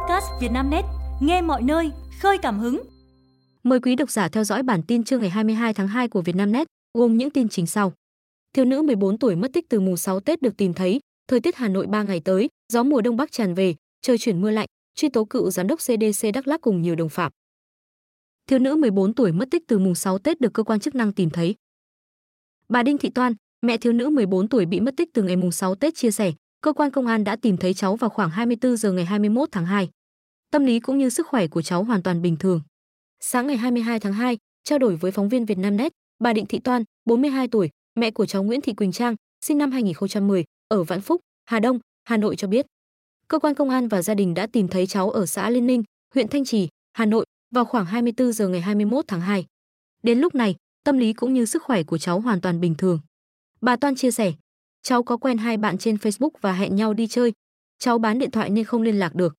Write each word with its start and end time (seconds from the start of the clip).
podcast 0.00 0.26
Vietnamnet, 0.40 0.84
nghe 1.20 1.42
mọi 1.42 1.62
nơi, 1.62 1.90
khơi 2.20 2.38
cảm 2.38 2.58
hứng. 2.58 2.82
Mời 3.62 3.80
quý 3.80 3.96
độc 3.96 4.10
giả 4.10 4.28
theo 4.28 4.44
dõi 4.44 4.62
bản 4.62 4.82
tin 4.82 5.04
trưa 5.04 5.18
ngày 5.18 5.30
22 5.30 5.74
tháng 5.74 5.88
2 5.88 6.08
của 6.08 6.22
Vietnamnet, 6.22 6.66
gồm 6.98 7.16
những 7.16 7.30
tin 7.30 7.48
chính 7.48 7.66
sau. 7.66 7.92
Thiếu 8.52 8.64
nữ 8.64 8.82
14 8.82 9.18
tuổi 9.18 9.36
mất 9.36 9.52
tích 9.52 9.68
từ 9.68 9.80
mùng 9.80 9.96
6 9.96 10.20
Tết 10.20 10.42
được 10.42 10.56
tìm 10.56 10.74
thấy, 10.74 11.00
thời 11.28 11.40
tiết 11.40 11.56
Hà 11.56 11.68
Nội 11.68 11.86
3 11.86 12.02
ngày 12.02 12.20
tới, 12.24 12.48
gió 12.72 12.82
mùa 12.82 13.00
đông 13.00 13.16
bắc 13.16 13.32
tràn 13.32 13.54
về, 13.54 13.74
trời 14.02 14.18
chuyển 14.18 14.40
mưa 14.40 14.50
lạnh, 14.50 14.66
truy 14.94 15.08
tố 15.08 15.24
cựu 15.24 15.50
giám 15.50 15.66
đốc 15.66 15.78
CDC 15.78 16.28
Đắk 16.34 16.48
Lắk 16.48 16.60
cùng 16.60 16.82
nhiều 16.82 16.94
đồng 16.94 17.08
phạm. 17.08 17.32
Thiếu 18.46 18.58
nữ 18.58 18.76
14 18.76 19.14
tuổi 19.14 19.32
mất 19.32 19.48
tích 19.50 19.62
từ 19.68 19.78
mùng 19.78 19.94
6 19.94 20.18
Tết 20.18 20.40
được 20.40 20.52
cơ 20.54 20.62
quan 20.62 20.80
chức 20.80 20.94
năng 20.94 21.12
tìm 21.12 21.30
thấy. 21.30 21.54
Bà 22.68 22.82
Đinh 22.82 22.98
Thị 22.98 23.10
Toan, 23.10 23.34
mẹ 23.62 23.76
thiếu 23.76 23.92
nữ 23.92 24.10
14 24.10 24.48
tuổi 24.48 24.66
bị 24.66 24.80
mất 24.80 24.96
tích 24.96 25.08
từ 25.14 25.22
ngày 25.22 25.36
mùng 25.36 25.52
6 25.52 25.74
Tết 25.74 25.94
chia 25.94 26.10
sẻ, 26.10 26.32
cơ 26.60 26.72
quan 26.72 26.90
công 26.90 27.06
an 27.06 27.24
đã 27.24 27.36
tìm 27.36 27.56
thấy 27.56 27.74
cháu 27.74 27.96
vào 27.96 28.10
khoảng 28.10 28.30
24 28.30 28.76
giờ 28.76 28.92
ngày 28.92 29.04
21 29.04 29.48
tháng 29.52 29.66
2. 29.66 29.90
Tâm 30.50 30.64
lý 30.64 30.80
cũng 30.80 30.98
như 30.98 31.08
sức 31.08 31.26
khỏe 31.26 31.46
của 31.46 31.62
cháu 31.62 31.84
hoàn 31.84 32.02
toàn 32.02 32.22
bình 32.22 32.36
thường. 32.36 32.62
Sáng 33.20 33.46
ngày 33.46 33.56
22 33.56 34.00
tháng 34.00 34.12
2, 34.12 34.38
trao 34.64 34.78
đổi 34.78 34.96
với 34.96 35.12
phóng 35.12 35.28
viên 35.28 35.44
Vietnamnet, 35.44 35.92
bà 36.18 36.32
Định 36.32 36.46
Thị 36.46 36.58
Toan, 36.58 36.84
42 37.04 37.48
tuổi, 37.48 37.70
mẹ 37.94 38.10
của 38.10 38.26
cháu 38.26 38.42
Nguyễn 38.42 38.60
Thị 38.60 38.72
Quỳnh 38.72 38.92
Trang, 38.92 39.16
sinh 39.44 39.58
năm 39.58 39.72
2010, 39.72 40.44
ở 40.68 40.82
Vạn 40.82 41.00
Phúc, 41.00 41.20
Hà 41.44 41.60
Đông, 41.60 41.78
Hà 42.04 42.16
Nội 42.16 42.36
cho 42.36 42.48
biết, 42.48 42.66
cơ 43.28 43.38
quan 43.38 43.54
công 43.54 43.70
an 43.70 43.88
và 43.88 44.02
gia 44.02 44.14
đình 44.14 44.34
đã 44.34 44.46
tìm 44.46 44.68
thấy 44.68 44.86
cháu 44.86 45.10
ở 45.10 45.26
xã 45.26 45.50
Liên 45.50 45.66
Ninh, 45.66 45.82
huyện 46.14 46.28
Thanh 46.28 46.44
Trì, 46.44 46.68
Hà 46.92 47.06
Nội 47.06 47.24
vào 47.54 47.64
khoảng 47.64 47.86
24 47.86 48.32
giờ 48.32 48.48
ngày 48.48 48.60
21 48.60 49.04
tháng 49.08 49.20
2. 49.20 49.46
Đến 50.02 50.18
lúc 50.18 50.34
này, 50.34 50.56
tâm 50.84 50.98
lý 50.98 51.12
cũng 51.12 51.34
như 51.34 51.44
sức 51.44 51.62
khỏe 51.62 51.82
của 51.82 51.98
cháu 51.98 52.20
hoàn 52.20 52.40
toàn 52.40 52.60
bình 52.60 52.74
thường. 52.74 53.00
Bà 53.60 53.76
Toan 53.76 53.94
chia 53.94 54.10
sẻ, 54.10 54.32
cháu 54.82 55.02
có 55.02 55.16
quen 55.16 55.38
hai 55.38 55.56
bạn 55.56 55.78
trên 55.78 55.96
Facebook 55.96 56.30
và 56.40 56.52
hẹn 56.52 56.76
nhau 56.76 56.94
đi 56.94 57.06
chơi. 57.06 57.32
Cháu 57.78 57.98
bán 57.98 58.18
điện 58.18 58.30
thoại 58.30 58.50
nên 58.50 58.64
không 58.64 58.82
liên 58.82 58.98
lạc 58.98 59.14
được. 59.14 59.34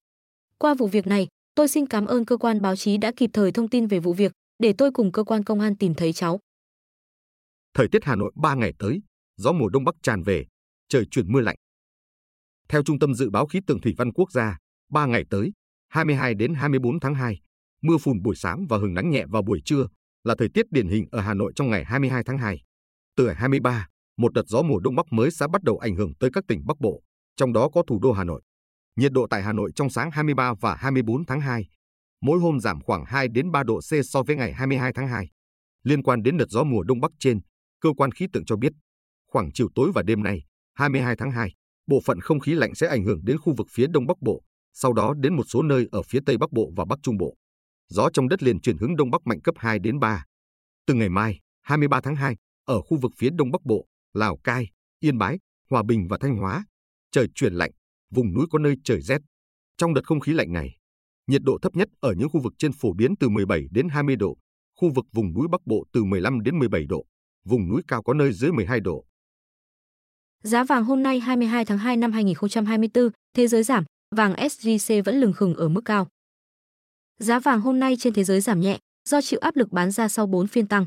Qua 0.57 0.73
vụ 0.73 0.87
việc 0.87 1.07
này, 1.07 1.27
tôi 1.55 1.67
xin 1.67 1.85
cảm 1.85 2.05
ơn 2.05 2.25
cơ 2.25 2.37
quan 2.37 2.61
báo 2.61 2.75
chí 2.75 2.97
đã 2.97 3.11
kịp 3.15 3.29
thời 3.33 3.51
thông 3.51 3.67
tin 3.67 3.87
về 3.87 3.99
vụ 3.99 4.13
việc 4.13 4.31
để 4.59 4.73
tôi 4.77 4.91
cùng 4.91 5.11
cơ 5.11 5.23
quan 5.23 5.43
công 5.43 5.59
an 5.59 5.75
tìm 5.75 5.93
thấy 5.93 6.13
cháu. 6.13 6.39
Thời 7.73 7.87
tiết 7.87 8.03
Hà 8.03 8.15
Nội 8.15 8.31
3 8.35 8.55
ngày 8.55 8.73
tới, 8.79 9.01
gió 9.37 9.51
mùa 9.51 9.69
đông 9.69 9.83
bắc 9.83 9.95
tràn 10.03 10.23
về, 10.23 10.45
trời 10.89 11.05
chuyển 11.05 11.31
mưa 11.31 11.41
lạnh. 11.41 11.55
Theo 12.69 12.83
Trung 12.83 12.99
tâm 12.99 13.13
Dự 13.13 13.29
báo 13.29 13.45
Khí 13.45 13.59
tượng 13.67 13.81
Thủy 13.81 13.93
văn 13.97 14.11
Quốc 14.13 14.31
gia, 14.31 14.57
3 14.89 15.05
ngày 15.05 15.25
tới, 15.29 15.51
22 15.87 16.33
đến 16.33 16.53
24 16.53 16.99
tháng 16.99 17.15
2, 17.15 17.41
mưa 17.81 17.97
phùn 17.97 18.21
buổi 18.21 18.35
sáng 18.35 18.65
và 18.69 18.77
hừng 18.77 18.93
nắng 18.93 19.09
nhẹ 19.09 19.25
vào 19.25 19.41
buổi 19.41 19.61
trưa 19.65 19.87
là 20.23 20.35
thời 20.37 20.49
tiết 20.49 20.71
điển 20.71 20.87
hình 20.87 21.05
ở 21.11 21.21
Hà 21.21 21.33
Nội 21.33 21.51
trong 21.55 21.69
ngày 21.69 21.85
22 21.85 22.23
tháng 22.23 22.37
2. 22.37 22.61
Từ 23.15 23.29
23, 23.29 23.87
một 24.21 24.33
đợt 24.33 24.47
gió 24.47 24.61
mùa 24.61 24.79
đông 24.79 24.95
bắc 24.95 25.05
mới 25.13 25.31
sẽ 25.31 25.47
bắt 25.47 25.63
đầu 25.63 25.77
ảnh 25.77 25.95
hưởng 25.95 26.13
tới 26.19 26.29
các 26.33 26.43
tỉnh 26.47 26.61
Bắc 26.65 26.79
Bộ, 26.79 27.01
trong 27.35 27.53
đó 27.53 27.69
có 27.69 27.83
thủ 27.87 27.99
đô 28.01 28.11
Hà 28.11 28.23
Nội. 28.23 28.41
Nhiệt 28.95 29.11
độ 29.11 29.27
tại 29.29 29.43
Hà 29.43 29.53
Nội 29.53 29.71
trong 29.75 29.89
sáng 29.89 30.11
23 30.11 30.53
và 30.61 30.75
24 30.75 31.25
tháng 31.25 31.41
2, 31.41 31.67
mỗi 32.21 32.39
hôm 32.39 32.59
giảm 32.59 32.81
khoảng 32.81 33.05
2 33.05 33.27
đến 33.27 33.51
3 33.51 33.63
độ 33.63 33.79
C 33.79 34.05
so 34.05 34.23
với 34.23 34.35
ngày 34.35 34.53
22 34.53 34.93
tháng 34.93 35.07
2. 35.07 35.29
Liên 35.83 36.03
quan 36.03 36.23
đến 36.23 36.37
đợt 36.37 36.49
gió 36.49 36.63
mùa 36.63 36.83
đông 36.83 37.01
bắc 37.01 37.11
trên, 37.19 37.39
cơ 37.81 37.89
quan 37.97 38.11
khí 38.11 38.27
tượng 38.33 38.45
cho 38.45 38.55
biết, 38.55 38.73
khoảng 39.27 39.51
chiều 39.53 39.67
tối 39.75 39.91
và 39.95 40.03
đêm 40.03 40.23
nay, 40.23 40.43
22 40.73 41.15
tháng 41.15 41.31
2, 41.31 41.53
bộ 41.87 42.01
phận 42.05 42.21
không 42.21 42.39
khí 42.39 42.53
lạnh 42.53 42.75
sẽ 42.75 42.87
ảnh 42.87 43.03
hưởng 43.03 43.25
đến 43.25 43.37
khu 43.37 43.53
vực 43.57 43.67
phía 43.71 43.87
đông 43.87 44.07
bắc 44.07 44.21
bộ, 44.21 44.41
sau 44.73 44.93
đó 44.93 45.13
đến 45.17 45.35
một 45.35 45.43
số 45.47 45.61
nơi 45.61 45.87
ở 45.91 46.01
phía 46.01 46.19
tây 46.25 46.37
bắc 46.37 46.51
bộ 46.51 46.71
và 46.75 46.85
bắc 46.85 46.99
trung 47.03 47.17
bộ. 47.17 47.35
Gió 47.89 48.09
trong 48.13 48.29
đất 48.29 48.43
liền 48.43 48.61
chuyển 48.61 48.77
hướng 48.77 48.95
đông 48.95 49.11
bắc 49.11 49.21
mạnh 49.25 49.41
cấp 49.41 49.55
2 49.57 49.79
đến 49.79 49.99
3. 49.99 50.25
Từ 50.87 50.93
ngày 50.93 51.09
mai, 51.09 51.39
23 51.61 52.01
tháng 52.01 52.15
2, 52.15 52.35
ở 52.65 52.81
khu 52.81 52.97
vực 52.97 53.11
phía 53.17 53.29
đông 53.37 53.51
bắc 53.51 53.65
bộ, 53.65 53.85
Lào 54.13 54.37
Cai, 54.43 54.67
Yên 54.99 55.17
Bái, 55.17 55.39
Hòa 55.69 55.83
Bình 55.83 56.07
và 56.09 56.17
Thanh 56.21 56.37
Hóa, 56.37 56.65
trời 57.11 57.27
chuyển 57.35 57.53
lạnh, 57.53 57.71
vùng 58.09 58.33
núi 58.33 58.45
có 58.51 58.59
nơi 58.59 58.75
trời 58.83 59.01
rét. 59.01 59.21
Trong 59.77 59.93
đợt 59.93 60.01
không 60.03 60.19
khí 60.19 60.33
lạnh 60.33 60.53
này, 60.53 60.77
nhiệt 61.27 61.41
độ 61.43 61.57
thấp 61.61 61.75
nhất 61.75 61.89
ở 61.99 62.13
những 62.17 62.29
khu 62.29 62.41
vực 62.41 62.53
trên 62.57 62.71
phổ 62.73 62.93
biến 62.93 63.15
từ 63.19 63.29
17 63.29 63.63
đến 63.71 63.89
20 63.89 64.15
độ, 64.15 64.37
khu 64.79 64.91
vực 64.95 65.05
vùng 65.11 65.33
núi 65.33 65.47
Bắc 65.51 65.61
Bộ 65.65 65.85
từ 65.93 66.03
15 66.03 66.41
đến 66.41 66.59
17 66.59 66.85
độ, 66.85 67.05
vùng 67.45 67.69
núi 67.69 67.81
cao 67.87 68.03
có 68.03 68.13
nơi 68.13 68.33
dưới 68.33 68.51
12 68.51 68.79
độ. 68.79 69.05
Giá 70.43 70.63
vàng 70.63 70.83
hôm 70.83 71.03
nay 71.03 71.19
22 71.19 71.65
tháng 71.65 71.77
2 71.77 71.97
năm 71.97 72.11
2024, 72.11 73.09
thế 73.33 73.47
giới 73.47 73.63
giảm, 73.63 73.83
vàng 74.15 74.33
SJC 74.33 75.03
vẫn 75.03 75.19
lừng 75.19 75.33
khừng 75.33 75.55
ở 75.55 75.69
mức 75.69 75.81
cao. 75.85 76.07
Giá 77.19 77.39
vàng 77.39 77.61
hôm 77.61 77.79
nay 77.79 77.95
trên 77.99 78.13
thế 78.13 78.23
giới 78.23 78.41
giảm 78.41 78.59
nhẹ, 78.59 78.79
do 79.09 79.21
chịu 79.21 79.39
áp 79.39 79.55
lực 79.55 79.71
bán 79.71 79.91
ra 79.91 80.07
sau 80.07 80.27
4 80.27 80.47
phiên 80.47 80.67
tăng. 80.67 80.85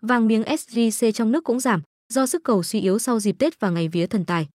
Vàng 0.00 0.26
miếng 0.26 0.42
SJC 0.42 1.12
trong 1.12 1.32
nước 1.32 1.44
cũng 1.44 1.60
giảm, 1.60 1.82
do 2.12 2.26
sức 2.26 2.44
cầu 2.44 2.62
suy 2.62 2.80
yếu 2.80 2.98
sau 2.98 3.20
dịp 3.20 3.36
Tết 3.38 3.60
và 3.60 3.70
ngày 3.70 3.88
vía 3.88 4.06
thần 4.06 4.24
tài. 4.24 4.48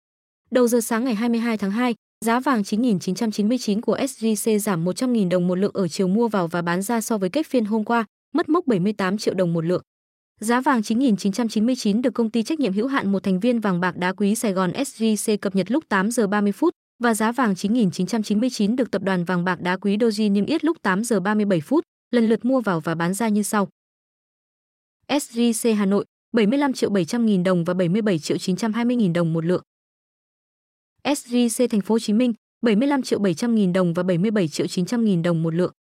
Đầu 0.51 0.67
giờ 0.67 0.81
sáng 0.81 1.05
ngày 1.05 1.15
22 1.15 1.57
tháng 1.57 1.71
2, 1.71 1.95
giá 2.25 2.39
vàng 2.39 2.61
9.999 2.61 3.81
của 3.81 3.97
SJC 3.97 4.57
giảm 4.57 4.85
100.000 4.85 5.29
đồng 5.29 5.47
một 5.47 5.55
lượng 5.55 5.71
ở 5.73 5.87
chiều 5.87 6.07
mua 6.07 6.27
vào 6.27 6.47
và 6.47 6.61
bán 6.61 6.81
ra 6.81 7.01
so 7.01 7.17
với 7.17 7.29
kết 7.29 7.47
phiên 7.47 7.65
hôm 7.65 7.83
qua, 7.83 8.05
mất 8.33 8.49
mốc 8.49 8.67
78 8.67 9.17
triệu 9.17 9.33
đồng 9.33 9.53
một 9.53 9.65
lượng. 9.65 9.81
Giá 10.39 10.61
vàng 10.61 10.81
9.999 10.81 12.01
được 12.01 12.13
công 12.13 12.29
ty 12.29 12.43
trách 12.43 12.59
nhiệm 12.59 12.73
hữu 12.73 12.87
hạn 12.87 13.11
một 13.11 13.23
thành 13.23 13.39
viên 13.39 13.59
vàng 13.59 13.79
bạc 13.79 13.97
đá 13.97 14.13
quý 14.13 14.35
Sài 14.35 14.53
Gòn 14.53 14.71
SJC 14.71 15.37
cập 15.37 15.55
nhật 15.55 15.71
lúc 15.71 15.83
8 15.89 16.11
giờ 16.11 16.27
30 16.27 16.51
phút 16.51 16.73
và 17.03 17.13
giá 17.13 17.31
vàng 17.31 17.53
9.999 17.53 18.75
được 18.75 18.91
tập 18.91 19.03
đoàn 19.03 19.23
vàng 19.23 19.43
bạc 19.43 19.61
đá 19.61 19.77
quý 19.77 19.97
Doji 19.97 20.31
niêm 20.31 20.45
yết 20.45 20.63
lúc 20.63 20.77
8 20.81 21.03
giờ 21.03 21.19
37 21.19 21.61
phút, 21.61 21.83
lần 22.11 22.27
lượt 22.27 22.45
mua 22.45 22.61
vào 22.61 22.79
và 22.79 22.95
bán 22.95 23.13
ra 23.13 23.27
như 23.27 23.43
sau. 23.43 23.67
SJC 25.07 25.75
Hà 25.75 25.85
Nội 25.85 26.05
75 26.33 26.73
triệu 26.73 26.89
700 26.89 27.25
nghìn 27.25 27.43
đồng 27.43 27.63
và 27.63 27.73
77 27.73 28.19
triệu 28.19 28.37
920 28.37 28.95
nghìn 28.95 29.13
đồng 29.13 29.33
một 29.33 29.45
lượng. 29.45 29.63
SJC 31.03 31.67
Thành 31.67 31.81
phố 31.81 31.95
Hồ 31.95 31.99
Chí 31.99 32.13
Minh 32.13 32.33
75 32.61 33.01
triệu 33.01 33.19
700 33.19 33.55
nghìn 33.55 33.73
đồng 33.73 33.93
và 33.93 34.03
77 34.03 34.47
triệu 34.47 34.67
900 34.67 35.05
nghìn 35.05 35.21
đồng 35.21 35.43
một 35.43 35.55
lượng. 35.55 35.73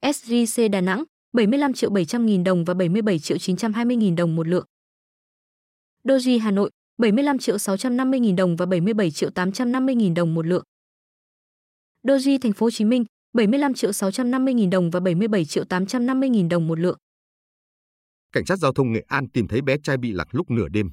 SJC 0.00 0.70
Đà 0.70 0.80
Nẵng 0.80 1.04
75 1.32 1.72
triệu 1.72 1.90
700 1.90 2.26
nghìn 2.26 2.44
đồng 2.44 2.64
và 2.64 2.74
77 2.74 3.18
triệu 3.18 3.38
920 3.38 3.96
nghìn 3.96 4.16
đồng 4.16 4.36
một 4.36 4.48
lượng. 4.48 4.64
Doji 6.04 6.40
Hà 6.40 6.50
Nội 6.50 6.70
75 6.98 7.38
triệu 7.38 7.58
650 7.58 8.20
nghìn 8.20 8.36
đồng 8.36 8.56
và 8.56 8.66
77 8.66 9.10
triệu 9.10 9.30
850 9.30 9.94
nghìn 9.94 10.14
đồng 10.14 10.34
một 10.34 10.46
lượng. 10.46 10.64
Doji 12.02 12.38
Thành 12.38 12.52
phố 12.52 12.66
Hồ 12.66 12.70
Chí 12.70 12.84
Minh 12.84 13.04
75 13.32 13.74
triệu 13.74 13.92
650 13.92 14.54
nghìn 14.54 14.70
đồng 14.70 14.90
và 14.90 15.00
77 15.00 15.44
triệu 15.44 15.64
850 15.64 16.28
nghìn 16.28 16.48
đồng 16.48 16.68
một 16.68 16.78
lượng 16.78 16.98
cảnh 18.32 18.46
sát 18.46 18.58
giao 18.58 18.72
thông 18.72 18.92
Nghệ 18.92 19.04
An 19.08 19.30
tìm 19.30 19.48
thấy 19.48 19.62
bé 19.62 19.76
trai 19.82 19.96
bị 19.96 20.12
lạc 20.12 20.28
lúc 20.30 20.50
nửa 20.50 20.68
đêm. 20.68 20.90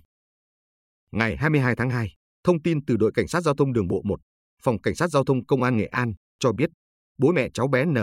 Ngày 1.11 1.37
22 1.37 1.75
tháng 1.75 1.89
2, 1.89 2.13
thông 2.43 2.61
tin 2.61 2.85
từ 2.85 2.97
đội 2.97 3.11
cảnh 3.13 3.27
sát 3.27 3.41
giao 3.41 3.55
thông 3.55 3.73
đường 3.73 3.87
bộ 3.87 4.01
1, 4.05 4.19
phòng 4.63 4.81
cảnh 4.81 4.95
sát 4.95 5.07
giao 5.07 5.23
thông 5.23 5.45
công 5.45 5.63
an 5.63 5.77
Nghệ 5.77 5.85
An 5.85 6.13
cho 6.39 6.51
biết, 6.51 6.69
bố 7.17 7.31
mẹ 7.31 7.49
cháu 7.53 7.67
bé 7.67 7.85
N, 7.85 7.95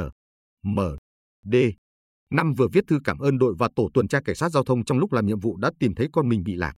M, 0.62 0.78
D, 1.42 1.54
năm 2.30 2.54
vừa 2.54 2.68
viết 2.72 2.84
thư 2.88 2.98
cảm 3.04 3.18
ơn 3.18 3.38
đội 3.38 3.54
và 3.58 3.68
tổ 3.76 3.90
tuần 3.94 4.08
tra 4.08 4.20
cảnh 4.24 4.36
sát 4.36 4.48
giao 4.48 4.64
thông 4.64 4.84
trong 4.84 4.98
lúc 4.98 5.12
làm 5.12 5.26
nhiệm 5.26 5.40
vụ 5.40 5.56
đã 5.56 5.70
tìm 5.78 5.94
thấy 5.94 6.08
con 6.12 6.28
mình 6.28 6.42
bị 6.44 6.54
lạc. 6.54 6.74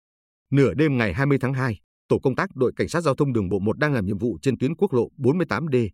Nửa 0.50 0.74
đêm 0.74 0.98
ngày 0.98 1.14
20 1.14 1.38
tháng 1.40 1.54
2, 1.54 1.80
tổ 2.08 2.18
công 2.18 2.36
tác 2.36 2.56
đội 2.56 2.72
cảnh 2.76 2.88
sát 2.88 3.00
giao 3.00 3.14
thông 3.14 3.32
đường 3.32 3.48
bộ 3.48 3.58
1 3.58 3.78
đang 3.78 3.92
làm 3.92 4.06
nhiệm 4.06 4.18
vụ 4.18 4.38
trên 4.42 4.58
tuyến 4.58 4.76
quốc 4.76 4.92
lộ 4.92 5.08
48D 5.18 5.88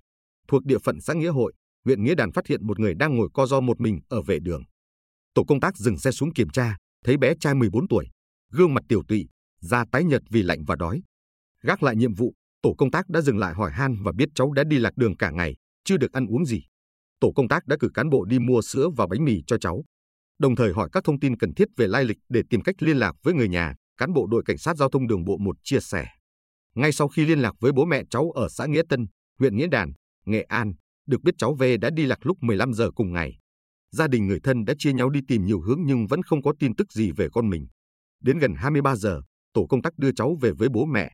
thuộc 0.49 0.65
địa 0.65 0.78
phận 0.78 1.00
xã 1.00 1.15
Nghĩa 1.15 1.28
Hội, 1.28 1.53
huyện 1.84 2.04
Nghĩa 2.04 2.15
Đàn 2.15 2.32
phát 2.32 2.47
hiện 2.47 2.66
một 2.66 2.81
người 2.81 2.94
đang 2.94 3.16
ngồi 3.16 3.28
co 3.34 3.47
ro 3.47 3.60
một 3.60 3.81
mình 3.81 4.00
ở 4.09 4.22
vệ 4.22 4.38
đường. 4.38 4.62
Tổ 5.35 5.45
công 5.45 5.61
tác 5.61 5.77
dừng 5.77 5.99
xe 5.99 6.11
xuống 6.11 6.33
kiểm 6.33 6.49
tra, 6.49 6.77
thấy 7.05 7.17
bé 7.17 7.35
trai 7.41 7.55
14 7.55 7.89
tuổi, 7.89 8.07
gương 8.53 8.75
mặt 8.75 8.83
tiểu 8.89 9.03
tụy, 9.09 9.29
da 9.61 9.85
tái 9.93 10.05
nhợt 10.05 10.23
vì 10.31 10.43
lạnh 10.43 10.65
và 10.65 10.77
đói. 10.77 11.03
Gác 11.63 11.83
lại 11.83 11.97
nhiệm 11.97 12.15
vụ, 12.15 12.35
tổ 12.63 12.75
công 12.79 12.91
tác 12.91 13.09
đã 13.09 13.21
dừng 13.21 13.39
lại 13.39 13.55
hỏi 13.55 13.71
han 13.71 13.97
và 14.03 14.13
biết 14.13 14.29
cháu 14.35 14.53
đã 14.53 14.65
đi 14.65 14.79
lạc 14.79 14.97
đường 14.97 15.17
cả 15.17 15.31
ngày, 15.31 15.57
chưa 15.85 15.97
được 15.97 16.13
ăn 16.13 16.27
uống 16.27 16.47
gì. 16.47 16.63
Tổ 17.21 17.33
công 17.33 17.49
tác 17.49 17.67
đã 17.67 17.77
cử 17.81 17.89
cán 17.95 18.11
bộ 18.11 18.25
đi 18.25 18.39
mua 18.39 18.63
sữa 18.63 18.89
và 18.97 19.07
bánh 19.07 19.25
mì 19.25 19.43
cho 19.47 19.59
cháu, 19.59 19.85
đồng 20.39 20.57
thời 20.57 20.73
hỏi 20.73 20.89
các 20.93 21.05
thông 21.05 21.21
tin 21.21 21.37
cần 21.37 21.55
thiết 21.55 21.69
về 21.77 21.87
lai 21.87 22.05
lịch 22.05 22.19
để 22.29 22.43
tìm 22.51 22.61
cách 22.61 22.83
liên 22.83 22.97
lạc 22.97 23.12
với 23.23 23.35
người 23.35 23.49
nhà, 23.49 23.75
cán 23.97 24.12
bộ 24.12 24.27
đội 24.27 24.43
cảnh 24.47 24.59
sát 24.59 24.77
giao 24.77 24.91
thông 24.91 25.07
đường 25.07 25.25
bộ 25.25 25.37
1 25.39 25.57
chia 25.62 25.81
sẻ. 25.81 26.07
Ngay 26.75 26.93
sau 26.93 27.09
khi 27.09 27.27
liên 27.27 27.39
lạc 27.39 27.53
với 27.61 27.73
bố 27.73 27.85
mẹ 27.85 28.03
cháu 28.11 28.31
ở 28.31 28.49
xã 28.49 28.67
Nghĩa 28.67 28.83
Tân, 28.89 29.07
huyện 29.39 29.57
Nghĩa 29.57 29.67
Đàn, 29.67 29.93
Nghệ 30.27 30.43
An, 30.43 30.73
được 31.06 31.23
biết 31.23 31.35
cháu 31.38 31.55
V 31.55 31.62
đã 31.81 31.91
đi 31.91 32.06
lạc 32.06 32.26
lúc 32.26 32.37
15 32.41 32.73
giờ 32.73 32.91
cùng 32.91 33.12
ngày 33.12 33.39
gia 33.92 34.08
đình 34.08 34.26
người 34.26 34.40
thân 34.40 34.64
đã 34.64 34.75
chia 34.78 34.92
nhau 34.92 35.10
đi 35.10 35.20
tìm 35.28 35.44
nhiều 35.44 35.60
hướng 35.60 35.81
nhưng 35.84 36.06
vẫn 36.06 36.22
không 36.22 36.42
có 36.42 36.52
tin 36.58 36.75
tức 36.75 36.92
gì 36.92 37.10
về 37.10 37.28
con 37.32 37.50
mình. 37.50 37.66
Đến 38.20 38.38
gần 38.38 38.54
23 38.56 38.96
giờ, 38.96 39.20
tổ 39.52 39.66
công 39.66 39.82
tác 39.82 39.98
đưa 39.98 40.12
cháu 40.12 40.37
về 40.40 40.52
với 40.52 40.69
bố 40.69 40.84
mẹ. 40.84 41.12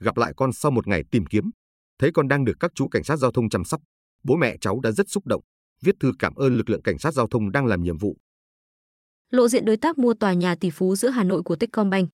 Gặp 0.00 0.16
lại 0.16 0.32
con 0.36 0.52
sau 0.52 0.70
một 0.70 0.86
ngày 0.86 1.02
tìm 1.10 1.26
kiếm, 1.26 1.50
thấy 1.98 2.10
con 2.14 2.28
đang 2.28 2.44
được 2.44 2.56
các 2.60 2.70
chú 2.74 2.88
cảnh 2.88 3.04
sát 3.04 3.16
giao 3.16 3.32
thông 3.32 3.50
chăm 3.50 3.64
sóc. 3.64 3.80
Bố 4.24 4.36
mẹ 4.36 4.56
cháu 4.60 4.80
đã 4.80 4.90
rất 4.90 5.10
xúc 5.10 5.26
động, 5.26 5.42
viết 5.82 5.94
thư 6.00 6.12
cảm 6.18 6.34
ơn 6.34 6.56
lực 6.56 6.70
lượng 6.70 6.82
cảnh 6.82 6.98
sát 6.98 7.14
giao 7.14 7.26
thông 7.26 7.52
đang 7.52 7.66
làm 7.66 7.82
nhiệm 7.82 7.98
vụ. 7.98 8.16
Lộ 9.30 9.48
diện 9.48 9.64
đối 9.64 9.76
tác 9.76 9.98
mua 9.98 10.14
tòa 10.14 10.32
nhà 10.32 10.54
tỷ 10.54 10.70
phú 10.70 10.96
giữa 10.96 11.08
Hà 11.08 11.24
Nội 11.24 11.42
của 11.42 11.56
Techcombank. 11.56 12.08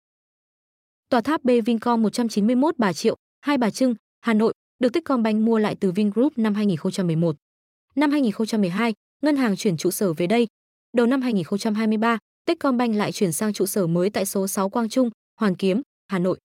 Tòa 1.09 1.21
tháp 1.21 1.45
B 1.45 1.51
Vincom 1.67 2.03
191 2.03 2.75
Bà 2.79 2.93
Triệu, 2.93 3.17
Hai 3.41 3.59
Bà 3.59 3.71
Trưng, 3.71 3.95
Hà 4.21 4.35
Nội 4.35 4.55
được 4.79 4.93
Techcombank 4.93 5.43
mua 5.43 5.59
lại 5.59 5.77
từ 5.81 5.93
Vingroup 5.93 6.39
năm 6.39 6.55
2011. 6.55 7.37
Năm 7.95 8.11
2012, 8.11 8.95
ngân 9.25 9.37
hàng 9.37 9.57
chuyển 9.57 9.77
trụ 9.77 9.91
sở 9.91 10.13
về 10.13 10.27
đây. 10.27 10.47
Đầu 10.97 11.07
năm 11.07 11.23
2023, 11.23 12.19
Techcombank 12.45 12.97
lại 12.97 13.13
chuyển 13.13 13.33
sang 13.33 13.53
trụ 13.53 13.67
sở 13.67 13.87
mới 13.87 14.11
tại 14.11 14.27
số 14.27 14.49
6 14.49 14.69
Quang 14.69 14.89
Trung, 14.89 15.11
Hoàn 15.41 15.55
Kiếm, 15.55 15.83
Hà 16.09 16.19
Nội. 16.19 16.39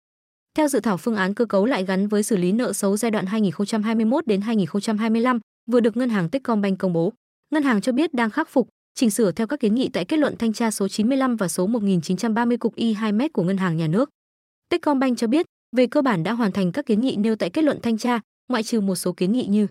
Theo 0.57 0.67
dự 0.67 0.79
thảo 0.79 0.97
phương 0.97 1.15
án 1.15 1.33
cơ 1.33 1.45
cấu 1.45 1.65
lại 1.65 1.85
gắn 1.85 2.07
với 2.07 2.23
xử 2.23 2.37
lý 2.37 2.51
nợ 2.51 2.73
xấu 2.73 2.97
giai 2.97 3.11
đoạn 3.11 3.25
2021 3.25 4.27
đến 4.27 4.41
2025 4.41 5.39
vừa 5.71 5.79
được 5.79 5.97
ngân 5.97 6.09
hàng 6.09 6.29
Techcombank 6.29 6.79
công 6.79 6.93
bố. 6.93 7.13
Ngân 7.53 7.63
hàng 7.63 7.81
cho 7.81 7.91
biết 7.91 8.13
đang 8.13 8.29
khắc 8.29 8.49
phục, 8.49 8.69
chỉnh 8.95 9.09
sửa 9.09 9.31
theo 9.31 9.47
các 9.47 9.59
kiến 9.59 9.75
nghị 9.75 9.89
tại 9.93 10.05
kết 10.05 10.17
luận 10.17 10.35
thanh 10.39 10.53
tra 10.53 10.71
số 10.71 10.87
95 10.87 11.35
và 11.35 11.47
số 11.47 11.67
1930 11.67 12.57
cục 12.57 12.75
e 12.75 12.85
Y2M 12.85 13.29
của 13.33 13.43
ngân 13.43 13.57
hàng 13.57 13.77
nhà 13.77 13.87
nước. 13.87 14.09
Techcombank 14.69 15.17
cho 15.17 15.27
biết, 15.27 15.45
về 15.75 15.87
cơ 15.87 16.01
bản 16.01 16.23
đã 16.23 16.33
hoàn 16.33 16.51
thành 16.51 16.71
các 16.71 16.85
kiến 16.85 17.01
nghị 17.01 17.15
nêu 17.15 17.35
tại 17.35 17.49
kết 17.49 17.63
luận 17.63 17.79
thanh 17.81 17.97
tra, 17.97 18.19
ngoại 18.49 18.63
trừ 18.63 18.81
một 18.81 18.95
số 18.95 19.13
kiến 19.13 19.31
nghị 19.31 19.45
như 19.45 19.67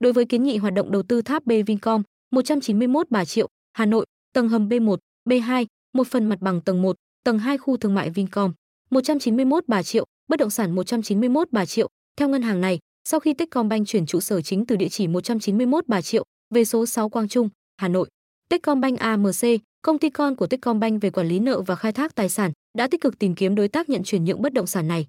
Đối 0.00 0.12
với 0.12 0.24
kiến 0.24 0.42
nghị 0.42 0.56
hoạt 0.56 0.74
động 0.74 0.92
đầu 0.92 1.02
tư 1.02 1.22
tháp 1.22 1.46
B 1.46 1.52
Vincom 1.66 2.02
191 2.30 3.06
Bà 3.10 3.24
Triệu, 3.24 3.48
Hà 3.72 3.86
Nội, 3.86 4.06
tầng 4.32 4.48
hầm 4.48 4.68
B1, 4.68 4.96
B2, 5.28 5.66
một 5.92 6.06
phần 6.06 6.28
mặt 6.28 6.38
bằng 6.40 6.60
tầng 6.60 6.82
1, 6.82 6.96
tầng 7.24 7.38
2 7.38 7.58
khu 7.58 7.76
thương 7.76 7.94
mại 7.94 8.10
Vincom 8.10 8.52
191 8.90 9.64
Bà 9.66 9.82
Triệu, 9.82 10.04
bất 10.28 10.38
động 10.38 10.50
sản 10.50 10.74
191 10.74 11.48
Bà 11.50 11.66
Triệu. 11.66 11.88
Theo 12.16 12.28
ngân 12.28 12.42
hàng 12.42 12.60
này, 12.60 12.78
sau 13.08 13.20
khi 13.20 13.34
Techcombank 13.34 13.88
chuyển 13.88 14.06
trụ 14.06 14.20
sở 14.20 14.42
chính 14.42 14.66
từ 14.66 14.76
địa 14.76 14.88
chỉ 14.88 15.06
191 15.06 15.84
Bà 15.88 16.02
Triệu 16.02 16.24
về 16.54 16.64
số 16.64 16.86
6 16.86 17.08
Quang 17.08 17.28
Trung, 17.28 17.48
Hà 17.76 17.88
Nội, 17.88 18.08
Techcombank 18.48 18.98
AMC, 18.98 19.60
công 19.82 19.98
ty 19.98 20.10
con 20.10 20.36
của 20.36 20.46
Techcombank 20.46 21.02
về 21.02 21.10
quản 21.10 21.28
lý 21.28 21.38
nợ 21.38 21.60
và 21.60 21.74
khai 21.74 21.92
thác 21.92 22.14
tài 22.14 22.28
sản, 22.28 22.52
đã 22.78 22.88
tích 22.88 23.00
cực 23.00 23.18
tìm 23.18 23.34
kiếm 23.34 23.54
đối 23.54 23.68
tác 23.68 23.88
nhận 23.88 24.02
chuyển 24.02 24.24
nhượng 24.24 24.42
bất 24.42 24.52
động 24.52 24.66
sản 24.66 24.88
này. 24.88 25.06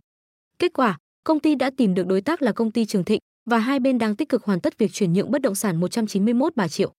Kết 0.59 0.73
quả, 0.73 0.97
công 1.23 1.39
ty 1.39 1.55
đã 1.55 1.69
tìm 1.77 1.93
được 1.93 2.07
đối 2.07 2.21
tác 2.21 2.41
là 2.41 2.51
công 2.51 2.71
ty 2.71 2.85
Trường 2.85 3.03
Thịnh 3.03 3.19
và 3.49 3.57
hai 3.57 3.79
bên 3.79 3.97
đang 3.97 4.15
tích 4.15 4.29
cực 4.29 4.43
hoàn 4.43 4.59
tất 4.59 4.77
việc 4.77 4.91
chuyển 4.93 5.13
nhượng 5.13 5.31
bất 5.31 5.41
động 5.41 5.55
sản 5.55 5.79
191 5.79 6.55
Bà 6.55 6.67
Triệu. 6.67 6.93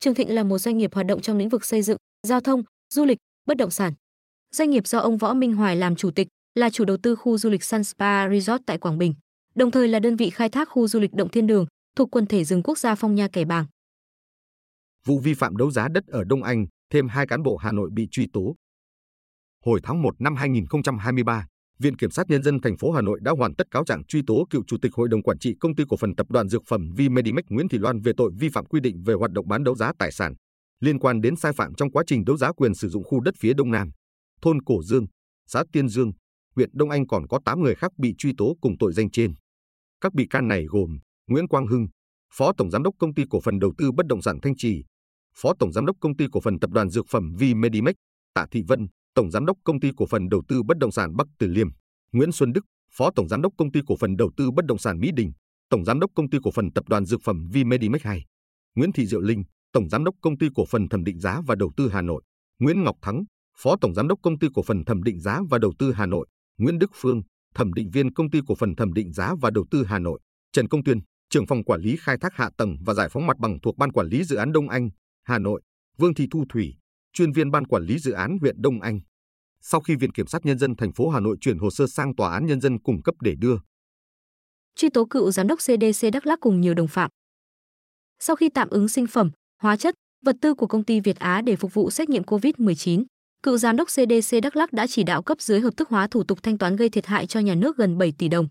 Trường 0.00 0.14
Thịnh 0.14 0.34
là 0.34 0.42
một 0.42 0.58
doanh 0.58 0.78
nghiệp 0.78 0.94
hoạt 0.94 1.06
động 1.06 1.20
trong 1.20 1.38
lĩnh 1.38 1.48
vực 1.48 1.64
xây 1.64 1.82
dựng, 1.82 1.96
giao 2.26 2.40
thông, 2.40 2.62
du 2.94 3.04
lịch, 3.04 3.18
bất 3.46 3.56
động 3.56 3.70
sản. 3.70 3.92
Doanh 4.50 4.70
nghiệp 4.70 4.86
do 4.86 4.98
ông 4.98 5.16
Võ 5.16 5.34
Minh 5.34 5.54
Hoài 5.54 5.76
làm 5.76 5.96
chủ 5.96 6.10
tịch, 6.10 6.28
là 6.54 6.70
chủ 6.70 6.84
đầu 6.84 6.96
tư 6.96 7.16
khu 7.16 7.38
du 7.38 7.50
lịch 7.50 7.64
Sun 7.64 7.84
Spa 7.84 8.28
Resort 8.28 8.62
tại 8.66 8.78
Quảng 8.78 8.98
Bình, 8.98 9.14
đồng 9.54 9.70
thời 9.70 9.88
là 9.88 9.98
đơn 9.98 10.16
vị 10.16 10.30
khai 10.30 10.48
thác 10.48 10.68
khu 10.68 10.88
du 10.88 11.00
lịch 11.00 11.14
Động 11.14 11.28
Thiên 11.28 11.46
Đường 11.46 11.66
thuộc 11.96 12.10
quần 12.10 12.26
thể 12.26 12.44
rừng 12.44 12.62
quốc 12.62 12.78
gia 12.78 12.94
Phong 12.94 13.14
Nha 13.14 13.28
Kẻ 13.28 13.44
Bàng. 13.44 13.66
Vụ 15.06 15.18
vi 15.18 15.34
phạm 15.34 15.56
đấu 15.56 15.70
giá 15.70 15.88
đất 15.88 16.06
ở 16.06 16.24
Đông 16.24 16.42
Anh, 16.42 16.66
thêm 16.90 17.08
hai 17.08 17.26
cán 17.26 17.42
bộ 17.42 17.56
Hà 17.56 17.72
Nội 17.72 17.90
bị 17.92 18.08
truy 18.10 18.26
tố. 18.32 18.54
Hồi 19.64 19.80
tháng 19.82 20.02
1 20.02 20.20
năm 20.20 20.36
2023, 20.36 21.46
Viện 21.80 21.96
Kiểm 21.96 22.10
sát 22.10 22.30
Nhân 22.30 22.42
dân 22.42 22.60
thành 22.60 22.76
phố 22.76 22.92
Hà 22.92 23.00
Nội 23.00 23.18
đã 23.22 23.32
hoàn 23.38 23.54
tất 23.54 23.70
cáo 23.70 23.84
trạng 23.84 24.04
truy 24.04 24.22
tố 24.26 24.46
cựu 24.50 24.62
Chủ 24.66 24.76
tịch 24.82 24.94
Hội 24.94 25.08
đồng 25.08 25.22
Quản 25.22 25.38
trị 25.38 25.54
Công 25.60 25.74
ty 25.74 25.84
Cổ 25.88 25.96
phần 25.96 26.14
Tập 26.14 26.30
đoàn 26.30 26.48
Dược 26.48 26.62
phẩm 26.68 26.90
Vmedimax 26.90 27.14
Medimax 27.14 27.44
Nguyễn 27.48 27.68
Thị 27.68 27.78
Loan 27.78 28.00
về 28.00 28.12
tội 28.16 28.30
vi 28.38 28.48
phạm 28.48 28.64
quy 28.64 28.80
định 28.80 29.02
về 29.06 29.14
hoạt 29.14 29.30
động 29.30 29.48
bán 29.48 29.64
đấu 29.64 29.74
giá 29.74 29.92
tài 29.98 30.12
sản 30.12 30.34
liên 30.80 30.98
quan 30.98 31.20
đến 31.20 31.36
sai 31.36 31.52
phạm 31.52 31.74
trong 31.74 31.90
quá 31.90 32.02
trình 32.06 32.24
đấu 32.24 32.36
giá 32.36 32.52
quyền 32.52 32.74
sử 32.74 32.88
dụng 32.88 33.04
khu 33.04 33.20
đất 33.20 33.34
phía 33.38 33.52
Đông 33.54 33.70
Nam, 33.70 33.90
thôn 34.42 34.62
Cổ 34.62 34.82
Dương, 34.82 35.06
xã 35.46 35.64
Tiên 35.72 35.88
Dương, 35.88 36.12
huyện 36.56 36.70
Đông 36.72 36.90
Anh 36.90 37.06
còn 37.06 37.26
có 37.28 37.40
8 37.44 37.62
người 37.62 37.74
khác 37.74 37.92
bị 37.98 38.14
truy 38.18 38.32
tố 38.38 38.56
cùng 38.60 38.78
tội 38.78 38.92
danh 38.92 39.10
trên. 39.10 39.34
Các 40.00 40.14
bị 40.14 40.26
can 40.30 40.48
này 40.48 40.64
gồm 40.64 40.98
Nguyễn 41.26 41.48
Quang 41.48 41.66
Hưng, 41.66 41.86
Phó 42.34 42.52
Tổng 42.52 42.70
Giám 42.70 42.82
đốc 42.82 42.94
Công 42.98 43.14
ty 43.14 43.22
Cổ 43.30 43.40
phần 43.40 43.58
Đầu 43.58 43.72
tư 43.78 43.92
Bất 43.92 44.06
động 44.06 44.22
sản 44.22 44.38
Thanh 44.42 44.56
Trì, 44.56 44.84
Phó 45.34 45.54
Tổng 45.58 45.72
Giám 45.72 45.86
đốc 45.86 45.96
Công 46.00 46.16
ty 46.16 46.24
Cổ 46.32 46.40
phần 46.40 46.58
Tập 46.58 46.70
đoàn 46.70 46.90
Dược 46.90 47.06
phẩm 47.10 47.32
V 47.40 47.42
Medimax, 47.56 47.94
Tạ 48.34 48.46
Thị 48.50 48.62
Vân, 48.68 48.88
Tổng 49.14 49.30
Giám 49.30 49.46
đốc 49.46 49.56
Công 49.64 49.80
ty 49.80 49.90
Cổ 49.96 50.06
phần 50.06 50.28
Đầu 50.28 50.42
tư 50.48 50.62
Bất 50.62 50.78
động 50.78 50.92
sản 50.92 51.16
Bắc 51.16 51.26
Từ 51.38 51.46
Liêm, 51.46 51.68
Nguyễn 52.12 52.32
Xuân 52.32 52.52
Đức, 52.52 52.64
Phó 52.92 53.10
Tổng 53.10 53.28
Giám 53.28 53.42
đốc 53.42 53.52
Công 53.58 53.72
ty 53.72 53.80
Cổ 53.86 53.96
phần 53.96 54.16
Đầu 54.16 54.30
tư 54.36 54.50
Bất 54.50 54.64
động 54.66 54.78
sản 54.78 55.00
Mỹ 55.00 55.10
Đình, 55.16 55.32
Tổng 55.68 55.84
Giám 55.84 56.00
đốc 56.00 56.10
Công 56.14 56.30
ty 56.30 56.38
Cổ 56.42 56.50
phần 56.50 56.72
Tập 56.72 56.84
đoàn 56.88 57.04
Dược 57.04 57.20
phẩm 57.24 57.48
V 57.54 57.56
Medimax 57.66 58.02
2, 58.02 58.24
Nguyễn 58.74 58.92
Thị 58.92 59.06
Diệu 59.06 59.20
Linh, 59.20 59.42
Tổng 59.72 59.88
Giám 59.88 60.04
đốc 60.04 60.14
Công 60.22 60.38
ty 60.38 60.46
Cổ 60.54 60.64
phần 60.66 60.88
Thẩm 60.88 61.04
định 61.04 61.20
giá 61.20 61.40
và 61.46 61.54
Đầu 61.54 61.70
tư 61.76 61.88
Hà 61.92 62.02
Nội, 62.02 62.22
Nguyễn 62.58 62.84
Ngọc 62.84 62.96
Thắng, 63.02 63.24
Phó 63.58 63.76
Tổng 63.80 63.94
Giám 63.94 64.08
đốc 64.08 64.18
Công 64.22 64.38
ty 64.38 64.48
Cổ 64.54 64.62
phần 64.62 64.84
Thẩm 64.84 65.02
định 65.02 65.20
giá 65.20 65.40
và 65.50 65.58
Đầu 65.58 65.72
tư 65.78 65.92
Hà 65.92 66.06
Nội, 66.06 66.26
Nguyễn 66.58 66.78
Đức 66.78 66.90
Phương, 66.94 67.22
Thẩm 67.54 67.72
định 67.72 67.90
viên 67.90 68.12
Công 68.14 68.30
ty 68.30 68.40
Cổ 68.46 68.54
phần 68.54 68.76
Thẩm 68.76 68.92
định 68.92 69.12
giá 69.12 69.34
và 69.40 69.50
Đầu 69.50 69.64
tư 69.70 69.84
Hà 69.84 69.98
Nội, 69.98 70.20
Trần 70.52 70.68
Công 70.68 70.84
Tuyên, 70.84 71.00
trưởng 71.30 71.46
phòng 71.46 71.64
quản 71.64 71.80
lý 71.80 71.96
khai 72.00 72.16
thác 72.20 72.34
hạ 72.34 72.50
tầng 72.56 72.76
và 72.84 72.94
giải 72.94 73.08
phóng 73.08 73.26
mặt 73.26 73.38
bằng 73.38 73.58
thuộc 73.62 73.76
Ban 73.76 73.92
quản 73.92 74.06
lý 74.06 74.24
dự 74.24 74.36
án 74.36 74.52
Đông 74.52 74.68
Anh, 74.68 74.90
Hà 75.24 75.38
Nội, 75.38 75.62
Vương 75.98 76.14
Thị 76.14 76.26
Thu 76.30 76.44
Thủy, 76.48 76.74
chuyên 77.12 77.32
viên 77.32 77.50
Ban 77.50 77.66
quản 77.66 77.84
lý 77.84 77.98
dự 77.98 78.12
án 78.12 78.38
huyện 78.40 78.62
Đông 78.62 78.80
Anh. 78.80 79.00
Sau 79.60 79.80
khi 79.80 79.96
Viện 79.96 80.12
Kiểm 80.12 80.26
sát 80.26 80.46
Nhân 80.46 80.58
dân 80.58 80.76
thành 80.76 80.92
phố 80.92 81.08
Hà 81.08 81.20
Nội 81.20 81.36
chuyển 81.40 81.58
hồ 81.58 81.70
sơ 81.70 81.86
sang 81.86 82.14
Tòa 82.16 82.32
án 82.32 82.46
Nhân 82.46 82.60
dân 82.60 82.78
cung 82.78 83.02
cấp 83.02 83.14
để 83.20 83.34
đưa. 83.38 83.56
Truy 84.76 84.88
tố 84.88 85.04
cựu 85.04 85.30
giám 85.30 85.46
đốc 85.46 85.58
CDC 85.58 86.06
Đắk 86.12 86.26
Lắk 86.26 86.40
cùng 86.40 86.60
nhiều 86.60 86.74
đồng 86.74 86.88
phạm. 86.88 87.10
Sau 88.18 88.36
khi 88.36 88.48
tạm 88.48 88.68
ứng 88.68 88.88
sinh 88.88 89.06
phẩm, 89.06 89.30
hóa 89.62 89.76
chất, 89.76 89.94
vật 90.24 90.36
tư 90.40 90.54
của 90.54 90.66
công 90.66 90.84
ty 90.84 91.00
Việt 91.00 91.18
Á 91.18 91.42
để 91.42 91.56
phục 91.56 91.74
vụ 91.74 91.90
xét 91.90 92.08
nghiệm 92.08 92.22
COVID-19, 92.22 93.04
cựu 93.42 93.58
giám 93.58 93.76
đốc 93.76 93.88
CDC 93.88 94.36
Đắk 94.42 94.56
Lắk 94.56 94.72
đã 94.72 94.86
chỉ 94.86 95.02
đạo 95.02 95.22
cấp 95.22 95.40
dưới 95.40 95.60
hợp 95.60 95.76
thức 95.76 95.88
hóa 95.88 96.06
thủ 96.06 96.24
tục 96.24 96.42
thanh 96.42 96.58
toán 96.58 96.76
gây 96.76 96.88
thiệt 96.88 97.06
hại 97.06 97.26
cho 97.26 97.40
nhà 97.40 97.54
nước 97.54 97.76
gần 97.76 97.98
7 97.98 98.12
tỷ 98.18 98.28
đồng. 98.28 98.48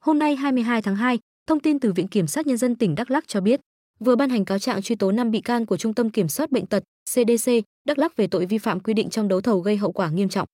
Hôm 0.00 0.18
nay 0.18 0.36
22 0.36 0.82
tháng 0.82 0.96
2, 0.96 1.18
thông 1.46 1.60
tin 1.60 1.80
từ 1.80 1.92
Viện 1.92 2.08
Kiểm 2.08 2.26
sát 2.26 2.46
Nhân 2.46 2.56
dân 2.56 2.76
tỉnh 2.76 2.94
Đắk 2.94 3.10
Lắk 3.10 3.28
cho 3.28 3.40
biết, 3.40 3.60
vừa 4.00 4.16
ban 4.16 4.30
hành 4.30 4.44
cáo 4.44 4.58
trạng 4.58 4.82
truy 4.82 4.96
tố 4.96 5.12
5 5.12 5.30
bị 5.30 5.40
can 5.40 5.66
của 5.66 5.76
Trung 5.76 5.94
tâm 5.94 6.10
Kiểm 6.10 6.28
soát 6.28 6.52
Bệnh 6.52 6.66
tật 6.66 6.84
CDC 7.10 7.50
Đắk 7.84 7.98
Lắk 7.98 8.16
về 8.16 8.26
tội 8.26 8.46
vi 8.46 8.58
phạm 8.58 8.80
quy 8.80 8.94
định 8.94 9.10
trong 9.10 9.28
đấu 9.28 9.40
thầu 9.40 9.60
gây 9.60 9.76
hậu 9.76 9.92
quả 9.92 10.10
nghiêm 10.10 10.28
trọng. 10.28 10.48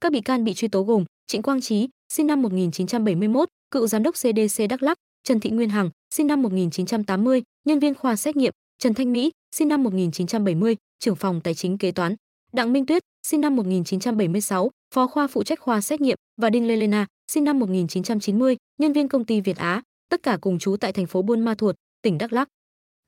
Các 0.00 0.12
bị 0.12 0.20
can 0.20 0.44
bị 0.44 0.54
truy 0.54 0.68
tố 0.68 0.82
gồm 0.82 1.04
Trịnh 1.26 1.42
Quang 1.42 1.60
Trí, 1.60 1.88
sinh 2.12 2.26
năm 2.26 2.42
1971, 2.42 3.48
cựu 3.70 3.86
giám 3.86 4.02
đốc 4.02 4.14
CDC 4.14 4.62
Đắk 4.68 4.82
Lắk, 4.82 4.98
Trần 5.24 5.40
Thị 5.40 5.50
Nguyên 5.50 5.68
Hằng, 5.68 5.90
sinh 6.14 6.26
năm 6.26 6.42
1980, 6.42 7.42
nhân 7.64 7.78
viên 7.78 7.94
khoa 7.94 8.16
xét 8.16 8.36
nghiệm, 8.36 8.52
Trần 8.78 8.94
Thanh 8.94 9.12
Mỹ, 9.12 9.30
sinh 9.56 9.68
năm 9.68 9.82
1970, 9.82 10.76
trưởng 10.98 11.16
phòng 11.16 11.40
tài 11.40 11.54
chính 11.54 11.78
kế 11.78 11.92
toán, 11.92 12.14
Đặng 12.52 12.72
Minh 12.72 12.86
Tuyết, 12.86 13.02
sinh 13.26 13.40
năm 13.40 13.56
1976, 13.56 14.70
phó 14.94 15.06
khoa 15.06 15.26
phụ 15.26 15.42
trách 15.42 15.60
khoa 15.60 15.80
xét 15.80 16.00
nghiệm 16.00 16.16
và 16.40 16.50
Đinh 16.50 16.68
Lê 16.68 16.76
Lena, 16.76 17.06
sinh 17.32 17.44
năm 17.44 17.58
1990, 17.58 18.56
nhân 18.78 18.92
viên 18.92 19.08
công 19.08 19.24
ty 19.24 19.40
Việt 19.40 19.56
Á, 19.56 19.82
tất 20.10 20.22
cả 20.22 20.38
cùng 20.40 20.58
trú 20.58 20.76
tại 20.76 20.92
thành 20.92 21.06
phố 21.06 21.22
Buôn 21.22 21.40
Ma 21.40 21.54
Thuột, 21.54 21.74
tỉnh 22.02 22.18
Đắk 22.18 22.32
Lắk. 22.32 22.48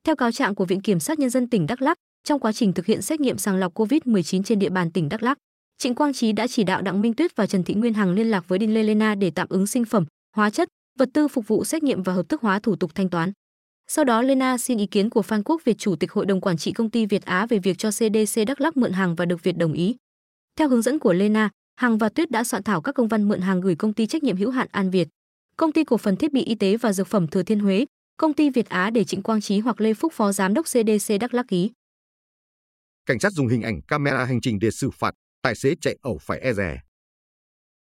Theo 0.06 0.17
cáo 0.17 0.32
trạng 0.32 0.55
của 0.55 0.64
Viện 0.64 0.81
Kiểm 0.81 1.00
sát 1.00 1.19
Nhân 1.19 1.31
dân 1.31 1.49
tỉnh 1.49 1.67
Đắk 1.67 1.82
Lắk, 1.82 1.99
trong 2.25 2.41
quá 2.41 2.52
trình 2.52 2.73
thực 2.73 2.87
hiện 2.87 3.02
xét 3.02 3.20
nghiệm 3.20 3.38
sàng 3.38 3.56
lọc 3.56 3.75
COVID-19 3.75 4.43
trên 4.43 4.58
địa 4.58 4.69
bàn 4.69 4.91
tỉnh 4.91 5.08
Đắk 5.08 5.23
Lắk, 5.23 5.38
Trịnh 5.79 5.94
Quang 5.94 6.12
Trí 6.12 6.32
đã 6.32 6.47
chỉ 6.47 6.64
đạo 6.64 6.82
Đặng 6.82 7.00
Minh 7.00 7.14
Tuyết 7.14 7.37
và 7.37 7.47
Trần 7.47 7.62
Thị 7.62 7.75
Nguyên 7.75 7.94
Hằng 7.94 8.12
liên 8.12 8.31
lạc 8.31 8.49
với 8.49 8.58
Đinh 8.58 8.75
Lê 8.75 8.82
Lena 8.82 9.14
để 9.14 9.31
tạm 9.31 9.47
ứng 9.50 9.67
sinh 9.67 9.85
phẩm, 9.85 10.05
hóa 10.37 10.50
chất, 10.50 10.69
vật 10.99 11.08
tư 11.14 11.29
phục 11.29 11.49
vụ 11.49 11.64
xét 11.64 11.82
nghiệm 11.82 12.02
và 12.02 12.12
hợp 12.12 12.29
thức 12.29 12.43
hóa 12.43 12.58
thủ 12.58 12.76
tục 12.76 12.94
thanh 12.94 13.08
toán. 13.08 13.32
Sau 13.88 14.05
đó 14.05 14.23
Lena 14.23 14.58
xin 14.58 14.79
ý 14.79 14.87
kiến 14.87 15.11
của 15.11 15.23
Phan 15.23 15.43
Quốc 15.43 15.62
Việt 15.64 15.79
Chủ 15.79 15.97
tịch 15.97 16.12
Hội 16.12 16.26
đồng 16.26 16.41
Quản 16.41 16.56
trị 16.56 16.73
Công 16.73 16.91
ty 16.91 17.06
Việt 17.06 17.25
Á 17.25 17.47
về 17.47 17.58
việc 17.58 17.79
cho 17.79 17.91
CDC 17.91 18.41
Đắk 18.47 18.61
Lắk 18.61 18.76
mượn 18.76 18.93
hàng 18.93 19.14
và 19.14 19.25
được 19.25 19.43
Việt 19.43 19.56
đồng 19.56 19.73
ý. 19.73 19.97
Theo 20.58 20.69
hướng 20.69 20.82
dẫn 20.82 20.99
của 20.99 21.12
Lena, 21.12 21.50
Hằng 21.76 21.99
và 21.99 22.08
Tuyết 22.08 22.31
đã 22.31 22.44
soạn 22.44 22.62
thảo 22.62 22.81
các 22.81 22.94
công 22.94 23.08
văn 23.08 23.29
mượn 23.29 23.41
hàng 23.41 23.61
gửi 23.61 23.75
công 23.75 23.93
ty 23.93 24.06
trách 24.06 24.23
nhiệm 24.23 24.37
hữu 24.37 24.50
hạn 24.50 24.69
An 24.73 24.91
Việt, 24.91 25.08
công 25.56 25.73
ty 25.73 25.85
cổ 25.85 25.97
phần 25.97 26.17
thiết 26.17 26.32
bị 26.32 26.43
y 26.43 26.55
tế 26.55 26.76
và 26.76 26.93
dược 26.93 27.06
phẩm 27.06 27.26
Thừa 27.26 27.43
Thiên 27.43 27.61
Huế, 27.61 27.85
công 28.21 28.35
ty 28.35 28.51
Việt 28.51 28.69
Á 28.69 28.91
để 28.91 29.05
Trịnh 29.05 29.23
Quang 29.23 29.41
Trí 29.41 29.59
hoặc 29.59 29.81
Lê 29.81 29.95
Phúc 29.95 30.12
Phó 30.12 30.33
Giám 30.33 30.55
đốc 30.55 30.67
CDC 30.67 31.15
Đắk 31.21 31.35
Lắk 31.35 31.47
ký. 31.49 31.71
Cảnh 33.07 33.21
sát 33.21 33.33
dùng 33.33 33.49
hình 33.49 33.62
ảnh 33.62 33.83
camera 33.83 34.25
hành 34.25 34.41
trình 34.41 34.59
để 34.59 34.71
xử 34.71 34.91
phạt 34.91 35.15
tài 35.43 35.55
xế 35.55 35.75
chạy 35.81 35.97
ẩu 36.03 36.19
phải 36.21 36.41
e 36.41 36.53
rè. 36.53 36.81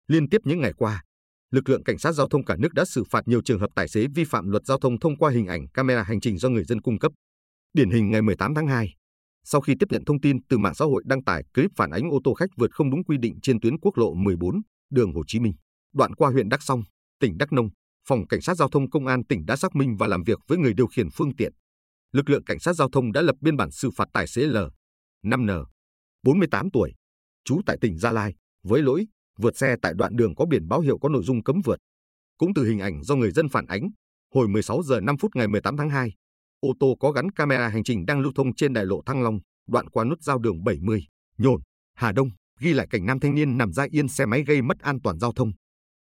Liên 0.09 0.29
tiếp 0.29 0.41
những 0.45 0.61
ngày 0.61 0.73
qua, 0.77 1.03
lực 1.51 1.69
lượng 1.69 1.85
cảnh 1.85 1.99
sát 1.99 2.13
giao 2.13 2.29
thông 2.29 2.45
cả 2.45 2.57
nước 2.59 2.73
đã 2.75 2.85
xử 2.85 3.05
phạt 3.11 3.29
nhiều 3.29 3.43
trường 3.45 3.61
hợp 3.61 3.71
tài 3.75 3.89
xế 3.89 4.07
vi 4.15 4.25
phạm 4.25 4.51
luật 4.51 4.67
giao 4.67 4.79
thông 4.79 5.01
thông 5.01 5.17
qua 5.17 5.31
hình 5.31 5.47
ảnh 5.47 5.69
camera 5.75 6.03
hành 6.03 6.21
trình 6.21 6.39
do 6.39 6.49
người 6.49 6.65
dân 6.65 6.81
cung 6.81 6.99
cấp. 6.99 7.13
Điển 7.73 7.91
hình 7.91 8.11
ngày 8.11 8.23
18 8.23 8.55
tháng 8.55 8.67
2, 8.67 8.95
sau 9.45 9.61
khi 9.61 9.75
tiếp 9.81 9.87
nhận 9.91 10.05
thông 10.05 10.21
tin 10.21 10.37
từ 10.49 10.59
mạng 10.59 10.75
xã 10.75 10.85
hội 10.85 11.03
đăng 11.07 11.25
tải 11.25 11.45
clip 11.55 11.71
phản 11.77 11.91
ánh 11.91 12.11
ô 12.11 12.21
tô 12.25 12.35
khách 12.35 12.51
vượt 12.57 12.71
không 12.73 12.91
đúng 12.91 13.05
quy 13.05 13.19
định 13.19 13.39
trên 13.43 13.61
tuyến 13.61 13.79
quốc 13.79 13.99
lộ 13.99 14.15
14, 14.15 14.63
đường 14.91 15.13
Hồ 15.15 15.23
Chí 15.27 15.41
Minh, 15.41 15.53
đoạn 15.95 16.15
qua 16.15 16.31
huyện 16.31 16.49
Đắk 16.49 16.63
Song, 16.63 16.83
tỉnh 17.21 17.39
Đắk 17.39 17.53
Nông, 17.53 17.69
phòng 18.09 18.27
cảnh 18.27 18.41
sát 18.41 18.55
giao 18.55 18.69
thông 18.69 18.91
công 18.91 19.07
an 19.07 19.25
tỉnh 19.25 19.47
đã 19.47 19.57
xác 19.57 19.75
minh 19.75 19.97
và 19.97 20.07
làm 20.07 20.23
việc 20.23 20.39
với 20.49 20.59
người 20.59 20.75
điều 20.75 20.87
khiển 20.87 21.11
phương 21.11 21.37
tiện. 21.37 21.53
Lực 22.13 22.31
lượng 22.31 22.45
cảnh 22.45 22.59
sát 22.59 22.73
giao 22.73 22.89
thông 22.93 23.13
đã 23.13 23.23
lập 23.23 23.37
biên 23.41 23.57
bản 23.57 23.71
xử 23.71 23.91
phạt 23.97 24.09
tài 24.13 24.27
xế 24.27 24.43
L, 24.43 24.57
5N, 25.23 25.65
48 26.23 26.71
tuổi, 26.71 26.93
trú 27.45 27.61
tại 27.67 27.77
tỉnh 27.81 27.99
Gia 27.99 28.13
Lai, 28.13 28.35
với 28.63 28.83
lỗi 28.83 29.07
vượt 29.39 29.57
xe 29.57 29.77
tại 29.83 29.93
đoạn 29.97 30.17
đường 30.17 30.35
có 30.35 30.45
biển 30.45 30.69
báo 30.69 30.81
hiệu 30.81 30.99
có 30.99 31.09
nội 31.09 31.23
dung 31.23 31.43
cấm 31.43 31.61
vượt. 31.65 31.79
Cũng 32.39 32.55
từ 32.55 32.65
hình 32.65 32.79
ảnh 32.79 33.03
do 33.03 33.17
người 33.17 33.31
dân 33.31 33.49
phản 33.49 33.67
ánh, 33.67 33.83
hồi 34.35 34.49
16 34.49 34.83
giờ 34.83 35.01
5 35.01 35.17
phút 35.19 35.37
ngày 35.37 35.49
18 35.49 35.77
tháng 35.77 35.91
2, 35.91 36.13
ô 36.61 36.73
tô 36.81 36.97
có 37.01 37.11
gắn 37.13 37.31
camera 37.31 37.69
hành 37.69 37.85
trình 37.85 38.07
đang 38.07 38.21
lưu 38.21 38.33
thông 38.35 38.55
trên 38.55 38.73
đại 38.73 38.87
lộ 38.87 39.03
Thăng 39.07 39.23
Long, 39.23 39.39
đoạn 39.69 39.89
qua 39.89 40.05
nút 40.05 40.23
giao 40.23 40.39
đường 40.39 40.65
70, 40.65 41.07
Nhổn, 41.39 41.61
Hà 41.95 42.13
Đông, 42.13 42.29
ghi 42.61 42.73
lại 42.73 42.87
cảnh 42.91 43.07
nam 43.07 43.21
thanh 43.21 43.35
niên 43.35 43.59
nằm 43.59 43.73
ra 43.73 43.87
yên 43.91 44.09
xe 44.09 44.27
máy 44.27 44.45
gây 44.47 44.63
mất 44.63 44.79
an 44.81 44.99
toàn 45.05 45.19
giao 45.19 45.33
thông. 45.33 45.53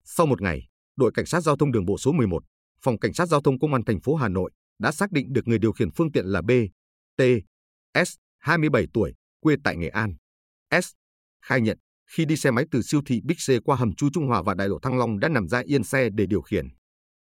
Sau 0.04 0.26
một 0.26 0.42
ngày, 0.42 0.68
đội 0.98 1.10
cảnh 1.14 1.26
sát 1.26 1.40
giao 1.40 1.56
thông 1.56 1.72
đường 1.72 1.84
bộ 1.84 1.98
số 1.98 2.12
11, 2.12 2.42
phòng 2.82 2.98
cảnh 2.98 3.14
sát 3.14 3.26
giao 3.26 3.40
thông 3.40 3.58
công 3.58 3.72
an 3.72 3.84
thành 3.84 4.00
phố 4.00 4.14
Hà 4.14 4.28
Nội 4.28 4.50
đã 4.78 4.92
xác 4.92 5.12
định 5.12 5.32
được 5.32 5.48
người 5.48 5.58
điều 5.58 5.72
khiển 5.72 5.90
phương 5.90 6.12
tiện 6.12 6.26
là 6.26 6.42
B, 6.42 6.50
T, 7.16 7.22
S, 8.06 8.14
27 8.38 8.86
tuổi, 8.94 9.14
quê 9.40 9.56
tại 9.64 9.76
Nghệ 9.76 9.88
An. 9.88 10.14
S 10.82 10.86
khai 11.42 11.60
nhận 11.60 11.78
khi 12.10 12.24
đi 12.24 12.36
xe 12.36 12.50
máy 12.50 12.64
từ 12.70 12.82
siêu 12.82 13.00
thị 13.06 13.20
Big 13.24 13.36
C 13.36 13.64
qua 13.64 13.76
hầm 13.76 13.94
Chu 13.94 14.08
Trung 14.12 14.26
Hòa 14.26 14.42
và 14.42 14.54
đại 14.54 14.68
lộ 14.68 14.78
Thăng 14.78 14.98
Long 14.98 15.18
đã 15.18 15.28
nằm 15.28 15.48
ra 15.48 15.62
yên 15.64 15.84
xe 15.84 16.08
để 16.14 16.26
điều 16.26 16.42
khiển. 16.42 16.68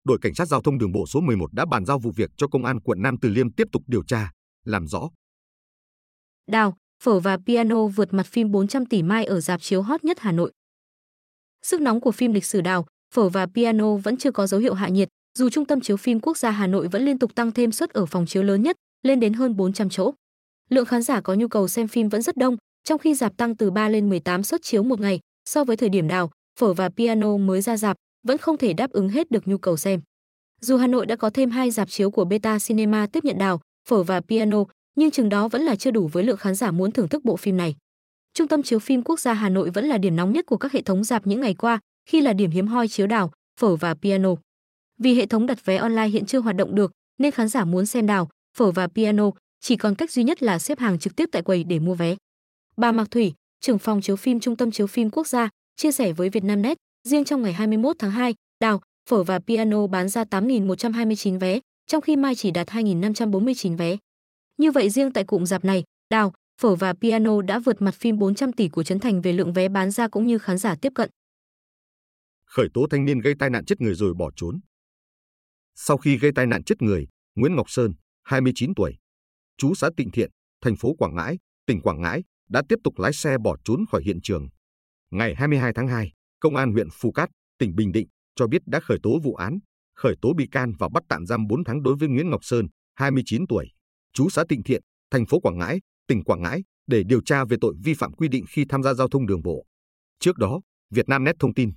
Đội 0.05 0.19
cảnh 0.23 0.35
sát 0.35 0.49
giao 0.49 0.63
thông 0.63 0.79
đường 0.79 0.93
bộ 0.93 1.07
số 1.07 1.21
11 1.21 1.53
đã 1.53 1.65
bàn 1.67 1.85
giao 1.85 1.99
vụ 1.99 2.11
việc 2.17 2.31
cho 2.37 2.49
công 2.49 2.65
an 2.65 2.81
quận 2.81 3.03
Nam 3.03 3.17
Từ 3.21 3.29
Liêm 3.29 3.53
tiếp 3.53 3.69
tục 3.73 3.83
điều 3.87 4.05
tra, 4.05 4.31
làm 4.65 4.87
rõ. 4.87 5.11
Đào, 6.47 6.77
phở 7.03 7.21
và 7.21 7.39
piano 7.47 7.87
vượt 7.87 8.15
mặt 8.15 8.27
phim 8.27 8.51
400 8.51 8.87
tỷ 8.87 9.03
mai 9.03 9.25
ở 9.25 9.41
dạp 9.41 9.61
chiếu 9.61 9.83
hot 9.83 10.05
nhất 10.05 10.19
Hà 10.21 10.33
Nội. 10.33 10.53
Sức 11.63 11.81
nóng 11.81 12.01
của 12.01 12.13
phim 12.13 12.33
lịch 12.33 12.45
sử 12.45 12.61
Đào, 12.61 12.87
phở 13.15 13.29
và 13.29 13.47
piano 13.47 13.97
vẫn 13.97 14.17
chưa 14.17 14.31
có 14.31 14.47
dấu 14.47 14.61
hiệu 14.61 14.75
hạ 14.75 14.89
nhiệt, 14.89 15.09
dù 15.39 15.49
Trung 15.49 15.65
tâm 15.65 15.81
chiếu 15.81 15.97
phim 15.97 16.21
quốc 16.21 16.37
gia 16.37 16.51
Hà 16.51 16.67
Nội 16.67 16.89
vẫn 16.89 17.05
liên 17.05 17.19
tục 17.19 17.35
tăng 17.35 17.53
thêm 17.53 17.73
suất 17.73 17.91
ở 17.91 18.07
phòng 18.07 18.27
chiếu 18.27 18.43
lớn 18.43 18.63
nhất, 18.63 18.77
lên 19.03 19.21
đến 19.21 19.33
hơn 19.33 19.57
400 19.57 19.89
chỗ. 19.89 20.13
Lượng 20.71 20.85
khán 20.85 21.03
giả 21.03 21.21
có 21.21 21.35
nhu 21.35 21.49
cầu 21.49 21.69
xem 21.69 21.89
phim 21.89 22.09
vẫn 22.09 22.23
rất 22.23 22.37
đông, 22.37 22.57
trong 22.85 22.99
khi 22.99 23.15
dạp 23.15 23.37
tăng 23.37 23.57
từ 23.57 23.71
3 23.71 23.89
lên 23.89 24.09
18 24.09 24.43
suất 24.43 24.63
chiếu 24.63 24.83
một 24.83 25.01
ngày, 25.01 25.21
so 25.49 25.65
với 25.65 25.77
thời 25.77 25.89
điểm 25.89 26.09
nào, 26.09 26.31
phở 26.61 26.73
và 26.73 26.89
piano 26.89 27.37
mới 27.37 27.61
ra 27.61 27.77
dạp 27.77 27.97
vẫn 28.27 28.39
không 28.39 28.57
thể 28.57 28.73
đáp 28.73 28.91
ứng 28.91 29.09
hết 29.09 29.31
được 29.31 29.49
nhu 29.49 29.59
cầu 29.59 29.77
xem. 29.77 30.01
Dù 30.61 30.77
Hà 30.77 30.87
Nội 30.87 31.07
đã 31.07 31.17
có 31.17 31.31
thêm 31.31 31.51
hai 31.51 31.71
dạp 31.71 31.91
chiếu 31.91 32.11
của 32.11 32.25
Beta 32.25 32.59
Cinema 32.59 33.07
tiếp 33.07 33.25
nhận 33.25 33.39
đào, 33.39 33.61
phở 33.89 34.03
và 34.03 34.21
piano, 34.21 34.65
nhưng 34.95 35.11
chừng 35.11 35.29
đó 35.29 35.49
vẫn 35.49 35.63
là 35.63 35.77
chưa 35.77 35.91
đủ 35.91 36.09
với 36.13 36.25
lượng 36.25 36.37
khán 36.37 36.55
giả 36.55 36.71
muốn 36.71 36.93
thưởng 36.93 37.09
thức 37.09 37.25
bộ 37.25 37.37
phim 37.37 37.57
này. 37.57 37.77
Trung 38.35 38.49
tâm 38.49 38.63
chiếu 38.63 38.79
phim 38.79 39.03
quốc 39.03 39.21
gia 39.21 39.33
Hà 39.33 39.49
Nội 39.49 39.71
vẫn 39.71 39.85
là 39.85 39.99
điểm 39.99 40.17
nóng 40.17 40.33
nhất 40.33 40.47
của 40.47 40.57
các 40.57 40.73
hệ 40.73 40.83
thống 40.83 41.05
dạp 41.05 41.27
những 41.27 41.41
ngày 41.41 41.55
qua, 41.55 41.79
khi 42.07 42.21
là 42.21 42.33
điểm 42.33 42.51
hiếm 42.51 42.67
hoi 42.67 42.89
chiếu 42.89 43.07
đào, 43.07 43.33
phở 43.61 43.77
và 43.77 43.95
piano. 43.95 44.35
Vì 44.99 45.15
hệ 45.15 45.27
thống 45.27 45.47
đặt 45.47 45.65
vé 45.65 45.77
online 45.77 46.09
hiện 46.09 46.27
chưa 46.27 46.41
hoạt 46.41 46.57
động 46.57 46.75
được, 46.75 46.93
nên 47.19 47.31
khán 47.31 47.49
giả 47.49 47.65
muốn 47.65 47.87
xem 47.87 48.07
đào, 48.07 48.29
phở 48.57 48.71
và 48.71 48.87
piano 48.87 49.31
chỉ 49.61 49.77
còn 49.77 49.95
cách 49.95 50.11
duy 50.11 50.25
nhất 50.25 50.43
là 50.43 50.59
xếp 50.59 50.79
hàng 50.79 50.99
trực 50.99 51.17
tiếp 51.17 51.29
tại 51.33 51.43
quầy 51.43 51.65
để 51.65 51.79
mua 51.79 51.95
vé. 51.95 52.17
Bà 52.77 52.93
Mạc 52.93 53.11
Thủy, 53.11 53.33
trưởng 53.61 53.79
phòng 53.79 54.01
chiếu 54.01 54.17
phim 54.17 54.41
Trung 54.41 54.57
tâm 54.57 54.71
chiếu 54.71 54.87
phim 54.87 55.11
quốc 55.11 55.27
gia, 55.27 55.49
chia 55.77 55.93
sẻ 55.93 56.13
với 56.13 56.29
Vietnamnet, 56.29 56.79
riêng 57.09 57.25
trong 57.25 57.43
ngày 57.43 57.53
21 57.53 57.97
tháng 57.99 58.11
2, 58.11 58.35
đào, 58.61 58.81
phở 59.09 59.23
và 59.23 59.39
piano 59.39 59.87
bán 59.87 60.09
ra 60.09 60.25
8.129 60.25 61.39
vé, 61.39 61.61
trong 61.87 62.01
khi 62.01 62.17
mai 62.17 62.35
chỉ 62.35 62.51
đạt 62.51 62.69
2.549 62.69 63.77
vé. 63.77 63.97
Như 64.57 64.71
vậy 64.71 64.91
riêng 64.91 65.13
tại 65.13 65.25
cụm 65.25 65.45
dạp 65.45 65.65
này, 65.65 65.85
đào, 66.11 66.33
phở 66.61 66.75
và 66.75 66.93
piano 66.93 67.43
đã 67.43 67.59
vượt 67.59 67.83
mặt 67.83 67.95
phim 67.95 68.19
400 68.19 68.53
tỷ 68.53 68.69
của 68.69 68.83
Trấn 68.83 68.99
Thành 68.99 69.21
về 69.21 69.33
lượng 69.33 69.53
vé 69.53 69.69
bán 69.69 69.91
ra 69.91 70.09
cũng 70.09 70.27
như 70.27 70.39
khán 70.39 70.59
giả 70.59 70.75
tiếp 70.75 70.93
cận. 70.95 71.11
Khởi 72.57 72.69
tố 72.75 72.87
thanh 72.91 73.05
niên 73.05 73.19
gây 73.19 73.35
tai 73.39 73.51
nạn 73.51 73.65
chết 73.65 73.81
người 73.81 73.95
rồi 73.95 74.15
bỏ 74.15 74.31
trốn. 74.37 74.61
Sau 75.75 75.97
khi 75.97 76.19
gây 76.19 76.33
tai 76.35 76.47
nạn 76.47 76.65
chết 76.65 76.83
người, 76.83 77.07
Nguyễn 77.35 77.57
Ngọc 77.57 77.71
Sơn, 77.71 77.93
29 78.25 78.75
tuổi, 78.75 78.97
chú 79.59 79.75
xã 79.75 79.91
Tịnh 79.97 80.11
Thiện, 80.11 80.31
thành 80.61 80.77
phố 80.77 80.95
Quảng 80.95 81.15
Ngãi, 81.15 81.39
tỉnh 81.67 81.81
Quảng 81.81 82.01
Ngãi, 82.01 82.23
đã 82.49 82.63
tiếp 82.69 82.79
tục 82.85 82.99
lái 82.99 83.13
xe 83.13 83.39
bỏ 83.39 83.57
trốn 83.65 83.85
khỏi 83.91 84.03
hiện 84.05 84.19
trường. 84.23 84.49
Ngày 85.11 85.35
22 85.35 85.73
tháng 85.75 85.89
2, 85.89 86.13
Công 86.41 86.57
an 86.57 86.73
huyện 86.73 86.89
Phù 86.93 87.13
Cát, 87.13 87.29
tỉnh 87.59 87.75
Bình 87.75 87.93
Định 87.93 88.09
cho 88.37 88.47
biết 88.47 88.63
đã 88.67 88.81
khởi 88.81 88.99
tố 89.03 89.19
vụ 89.23 89.35
án, 89.35 89.59
khởi 89.97 90.15
tố 90.23 90.33
bị 90.35 90.49
can 90.51 90.73
và 90.79 90.89
bắt 90.93 91.03
tạm 91.09 91.27
giam 91.27 91.47
4 91.47 91.65
tháng 91.65 91.83
đối 91.83 91.97
với 91.97 92.09
Nguyễn 92.09 92.31
Ngọc 92.31 92.45
Sơn, 92.45 92.67
29 92.95 93.47
tuổi, 93.47 93.69
chú 94.13 94.31
xã 94.31 94.45
Tịnh 94.49 94.63
Thiện, 94.63 94.83
thành 95.11 95.27
phố 95.27 95.41
Quảng 95.41 95.59
Ngãi, 95.59 95.81
tỉnh 96.07 96.25
Quảng 96.25 96.43
Ngãi 96.43 96.63
để 96.87 97.03
điều 97.07 97.23
tra 97.23 97.45
về 97.45 97.57
tội 97.61 97.75
vi 97.85 97.95
phạm 97.95 98.13
quy 98.13 98.29
định 98.29 98.45
khi 98.49 98.65
tham 98.69 98.83
gia 98.83 98.95
giao 98.95 99.09
thông 99.09 99.27
đường 99.27 99.43
bộ. 99.43 99.65
Trước 100.21 100.39
đó, 100.39 100.61
Vietnamnet 100.91 101.37
thông 101.39 101.55
tin, 101.55 101.73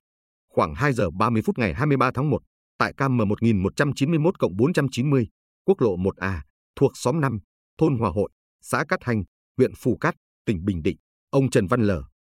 khoảng 0.55 0.75
2 0.75 0.93
giờ 0.93 1.09
30 1.19 1.41
phút 1.45 1.57
ngày 1.57 1.73
23 1.73 2.11
tháng 2.13 2.29
1, 2.29 2.41
tại 2.77 2.93
km 2.97 3.17
1191 3.17 4.35
490, 4.57 5.27
quốc 5.65 5.81
lộ 5.81 5.97
1A, 5.97 6.39
thuộc 6.75 6.91
xóm 6.95 7.21
5, 7.21 7.39
thôn 7.77 7.97
Hòa 7.97 8.09
Hội, 8.09 8.29
xã 8.61 8.83
Cát 8.87 9.03
Hành, 9.03 9.23
huyện 9.57 9.71
Phù 9.77 9.97
Cát, 9.97 10.15
tỉnh 10.45 10.65
Bình 10.65 10.83
Định, 10.83 10.97
ông 11.29 11.49
Trần 11.49 11.67
Văn 11.67 11.87
L, 11.87 11.91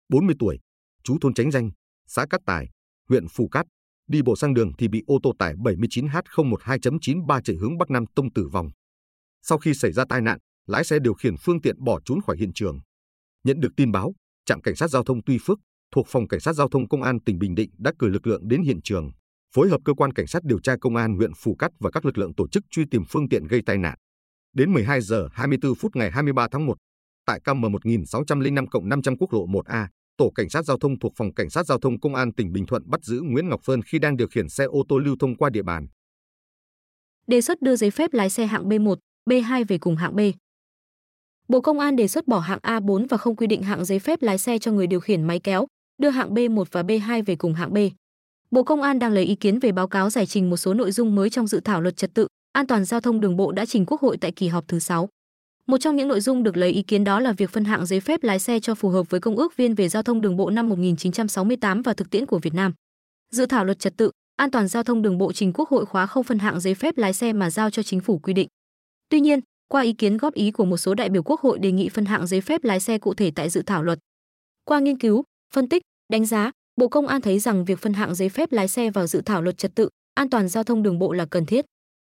40 0.08 0.34
tuổi, 0.38 0.58
chú 1.04 1.18
thôn 1.20 1.34
Tránh 1.34 1.50
Danh, 1.50 1.70
xã 2.06 2.26
Cát 2.30 2.40
Tài, 2.46 2.68
huyện 3.08 3.28
Phù 3.28 3.48
Cát, 3.48 3.66
đi 4.08 4.22
bộ 4.22 4.36
sang 4.36 4.54
đường 4.54 4.72
thì 4.78 4.88
bị 4.88 5.02
ô 5.06 5.18
tô 5.22 5.32
tải 5.38 5.54
79H012.93 5.54 7.40
chạy 7.40 7.56
hướng 7.56 7.78
Bắc 7.78 7.90
Nam 7.90 8.04
tông 8.14 8.32
tử 8.32 8.48
vong. 8.52 8.68
Sau 9.42 9.58
khi 9.58 9.74
xảy 9.74 9.92
ra 9.92 10.04
tai 10.08 10.20
nạn, 10.20 10.38
lái 10.66 10.84
xe 10.84 10.98
điều 10.98 11.14
khiển 11.14 11.34
phương 11.36 11.60
tiện 11.60 11.84
bỏ 11.84 12.00
trốn 12.04 12.20
khỏi 12.26 12.36
hiện 12.38 12.52
trường. 12.54 12.80
Nhận 13.44 13.60
được 13.60 13.70
tin 13.76 13.92
báo, 13.92 14.14
trạm 14.46 14.60
cảnh 14.60 14.76
sát 14.76 14.90
giao 14.90 15.04
thông 15.04 15.24
Tuy 15.26 15.38
Phước 15.46 15.58
thuộc 15.92 16.06
phòng 16.08 16.28
cảnh 16.28 16.40
sát 16.40 16.52
giao 16.52 16.68
thông 16.68 16.88
công 16.88 17.02
an 17.02 17.20
tỉnh 17.20 17.38
Bình 17.38 17.54
Định 17.54 17.70
đã 17.78 17.92
cử 17.98 18.08
lực 18.08 18.26
lượng 18.26 18.48
đến 18.48 18.62
hiện 18.62 18.82
trường, 18.84 19.10
phối 19.54 19.68
hợp 19.68 19.80
cơ 19.84 19.94
quan 19.94 20.12
cảnh 20.12 20.26
sát 20.26 20.44
điều 20.44 20.60
tra 20.60 20.76
công 20.80 20.96
an 20.96 21.16
huyện 21.16 21.30
Phù 21.36 21.54
Cát 21.54 21.70
và 21.80 21.90
các 21.90 22.04
lực 22.04 22.18
lượng 22.18 22.34
tổ 22.34 22.48
chức 22.48 22.64
truy 22.70 22.84
tìm 22.90 23.02
phương 23.08 23.28
tiện 23.28 23.46
gây 23.46 23.60
tai 23.66 23.78
nạn. 23.78 23.98
Đến 24.54 24.72
12 24.72 25.00
giờ 25.00 25.28
24 25.32 25.74
phút 25.74 25.96
ngày 25.96 26.10
23 26.10 26.48
tháng 26.50 26.66
1, 26.66 26.74
tại 27.26 27.40
KM 27.44 27.60
1605 27.60 28.64
500 28.82 29.16
quốc 29.16 29.32
lộ 29.32 29.46
1A, 29.46 29.86
tổ 30.16 30.32
cảnh 30.34 30.50
sát 30.50 30.64
giao 30.64 30.78
thông 30.78 30.98
thuộc 30.98 31.12
phòng 31.16 31.34
cảnh 31.34 31.50
sát 31.50 31.66
giao 31.66 31.78
thông 31.78 32.00
công 32.00 32.14
an 32.14 32.34
tỉnh 32.34 32.52
Bình 32.52 32.66
Thuận 32.66 32.90
bắt 32.90 33.04
giữ 33.04 33.20
Nguyễn 33.24 33.48
Ngọc 33.48 33.60
Sơn 33.64 33.82
khi 33.82 33.98
đang 33.98 34.16
điều 34.16 34.28
khiển 34.28 34.48
xe 34.48 34.64
ô 34.64 34.82
tô 34.88 34.98
lưu 34.98 35.16
thông 35.20 35.36
qua 35.36 35.50
địa 35.50 35.62
bàn. 35.62 35.86
Đề 37.26 37.40
xuất 37.40 37.62
đưa 37.62 37.76
giấy 37.76 37.90
phép 37.90 38.12
lái 38.12 38.30
xe 38.30 38.46
hạng 38.46 38.68
B1, 38.68 38.96
B2 39.30 39.64
về 39.68 39.78
cùng 39.78 39.96
hạng 39.96 40.16
B. 40.16 40.20
Bộ 41.48 41.60
Công 41.60 41.78
an 41.78 41.96
đề 41.96 42.08
xuất 42.08 42.28
bỏ 42.28 42.38
hạng 42.38 42.58
A4 42.62 43.06
và 43.10 43.16
không 43.16 43.36
quy 43.36 43.46
định 43.46 43.62
hạng 43.62 43.84
giấy 43.84 43.98
phép 43.98 44.22
lái 44.22 44.38
xe 44.38 44.58
cho 44.58 44.72
người 44.72 44.86
điều 44.86 45.00
khiển 45.00 45.22
máy 45.22 45.38
kéo, 45.38 45.66
đưa 46.02 46.10
hạng 46.10 46.34
B1 46.34 46.64
và 46.70 46.82
B2 46.82 47.22
về 47.26 47.36
cùng 47.36 47.54
hạng 47.54 47.74
B. 47.74 47.78
Bộ 48.50 48.62
Công 48.62 48.82
an 48.82 48.98
đang 48.98 49.12
lấy 49.12 49.24
ý 49.24 49.34
kiến 49.34 49.58
về 49.58 49.72
báo 49.72 49.88
cáo 49.88 50.10
giải 50.10 50.26
trình 50.26 50.50
một 50.50 50.56
số 50.56 50.74
nội 50.74 50.92
dung 50.92 51.14
mới 51.14 51.30
trong 51.30 51.46
dự 51.46 51.60
thảo 51.60 51.80
luật 51.80 51.96
trật 51.96 52.14
tự 52.14 52.26
an 52.52 52.66
toàn 52.66 52.84
giao 52.84 53.00
thông 53.00 53.20
đường 53.20 53.36
bộ 53.36 53.52
đã 53.52 53.66
trình 53.66 53.86
Quốc 53.86 54.00
hội 54.00 54.16
tại 54.16 54.32
kỳ 54.32 54.48
họp 54.48 54.68
thứ 54.68 54.78
6. 54.78 55.08
Một 55.66 55.78
trong 55.78 55.96
những 55.96 56.08
nội 56.08 56.20
dung 56.20 56.42
được 56.42 56.56
lấy 56.56 56.70
ý 56.70 56.82
kiến 56.82 57.04
đó 57.04 57.20
là 57.20 57.32
việc 57.32 57.50
phân 57.50 57.64
hạng 57.64 57.86
giấy 57.86 58.00
phép 58.00 58.22
lái 58.22 58.38
xe 58.38 58.60
cho 58.60 58.74
phù 58.74 58.88
hợp 58.88 59.10
với 59.10 59.20
Công 59.20 59.36
ước 59.36 59.56
viên 59.56 59.74
về 59.74 59.88
giao 59.88 60.02
thông 60.02 60.20
đường 60.20 60.36
bộ 60.36 60.50
năm 60.50 60.68
1968 60.68 61.82
và 61.82 61.94
thực 61.94 62.10
tiễn 62.10 62.26
của 62.26 62.38
Việt 62.38 62.54
Nam. 62.54 62.72
Dự 63.30 63.46
thảo 63.46 63.64
luật 63.64 63.78
trật 63.78 63.96
tự 63.96 64.10
an 64.36 64.50
toàn 64.50 64.68
giao 64.68 64.82
thông 64.82 65.02
đường 65.02 65.18
bộ 65.18 65.32
trình 65.32 65.52
Quốc 65.52 65.68
hội 65.68 65.86
khóa 65.86 66.06
không 66.06 66.24
phân 66.24 66.38
hạng 66.38 66.60
giấy 66.60 66.74
phép 66.74 66.98
lái 66.98 67.12
xe 67.12 67.32
mà 67.32 67.50
giao 67.50 67.70
cho 67.70 67.82
chính 67.82 68.00
phủ 68.00 68.18
quy 68.18 68.32
định. 68.32 68.48
Tuy 69.08 69.20
nhiên, 69.20 69.40
qua 69.68 69.82
ý 69.82 69.92
kiến 69.92 70.16
góp 70.16 70.34
ý 70.34 70.50
của 70.50 70.64
một 70.64 70.76
số 70.76 70.94
đại 70.94 71.08
biểu 71.08 71.22
Quốc 71.22 71.40
hội 71.40 71.58
đề 71.58 71.72
nghị 71.72 71.88
phân 71.88 72.04
hạng 72.04 72.26
giấy 72.26 72.40
phép 72.40 72.64
lái 72.64 72.80
xe 72.80 72.98
cụ 72.98 73.14
thể 73.14 73.30
tại 73.34 73.50
dự 73.50 73.62
thảo 73.62 73.82
luật. 73.82 73.98
Qua 74.64 74.80
nghiên 74.80 74.98
cứu, 74.98 75.22
phân 75.54 75.68
tích, 75.68 75.82
đánh 76.08 76.26
giá, 76.26 76.50
Bộ 76.76 76.88
Công 76.88 77.06
an 77.06 77.20
thấy 77.20 77.38
rằng 77.38 77.64
việc 77.64 77.78
phân 77.78 77.92
hạng 77.92 78.14
giấy 78.14 78.28
phép 78.28 78.52
lái 78.52 78.68
xe 78.68 78.90
vào 78.90 79.06
dự 79.06 79.20
thảo 79.20 79.42
luật 79.42 79.58
trật 79.58 79.74
tự 79.74 79.88
an 80.14 80.30
toàn 80.30 80.48
giao 80.48 80.64
thông 80.64 80.82
đường 80.82 80.98
bộ 80.98 81.12
là 81.12 81.26
cần 81.26 81.46
thiết. 81.46 81.64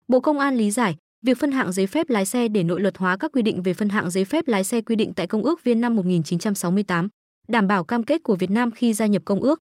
Bộ 0.09 0.21
Công 0.21 0.39
an 0.39 0.57
lý 0.57 0.71
giải, 0.71 0.97
việc 1.23 1.39
phân 1.39 1.53
hạng 1.53 1.73
giấy 1.73 1.87
phép 1.87 2.11
lái 2.11 2.27
xe 2.27 2.49
để 2.49 2.63
nội 2.63 2.81
luật 2.81 2.99
hóa 2.99 3.17
các 3.17 3.33
quy 3.33 3.43
định 3.43 3.63
về 3.63 3.75
phân 3.75 3.89
hạng 3.89 4.11
giấy 4.11 4.25
phép 4.25 4.49
lái 4.49 4.65
xe 4.65 4.81
quy 4.81 4.97
định 4.97 5.13
tại 5.17 5.27
Công 5.27 5.43
ước 5.43 5.65
Viên 5.65 5.81
năm 5.81 5.97
1968, 5.97 7.09
đảm 7.49 7.69
bảo 7.69 7.85
cam 7.85 8.03
kết 8.03 8.23
của 8.23 8.37
Việt 8.37 8.51
Nam 8.51 8.71
khi 8.71 8.93
gia 8.93 9.07
nhập 9.07 9.23
công 9.25 9.41
ước. 9.41 9.59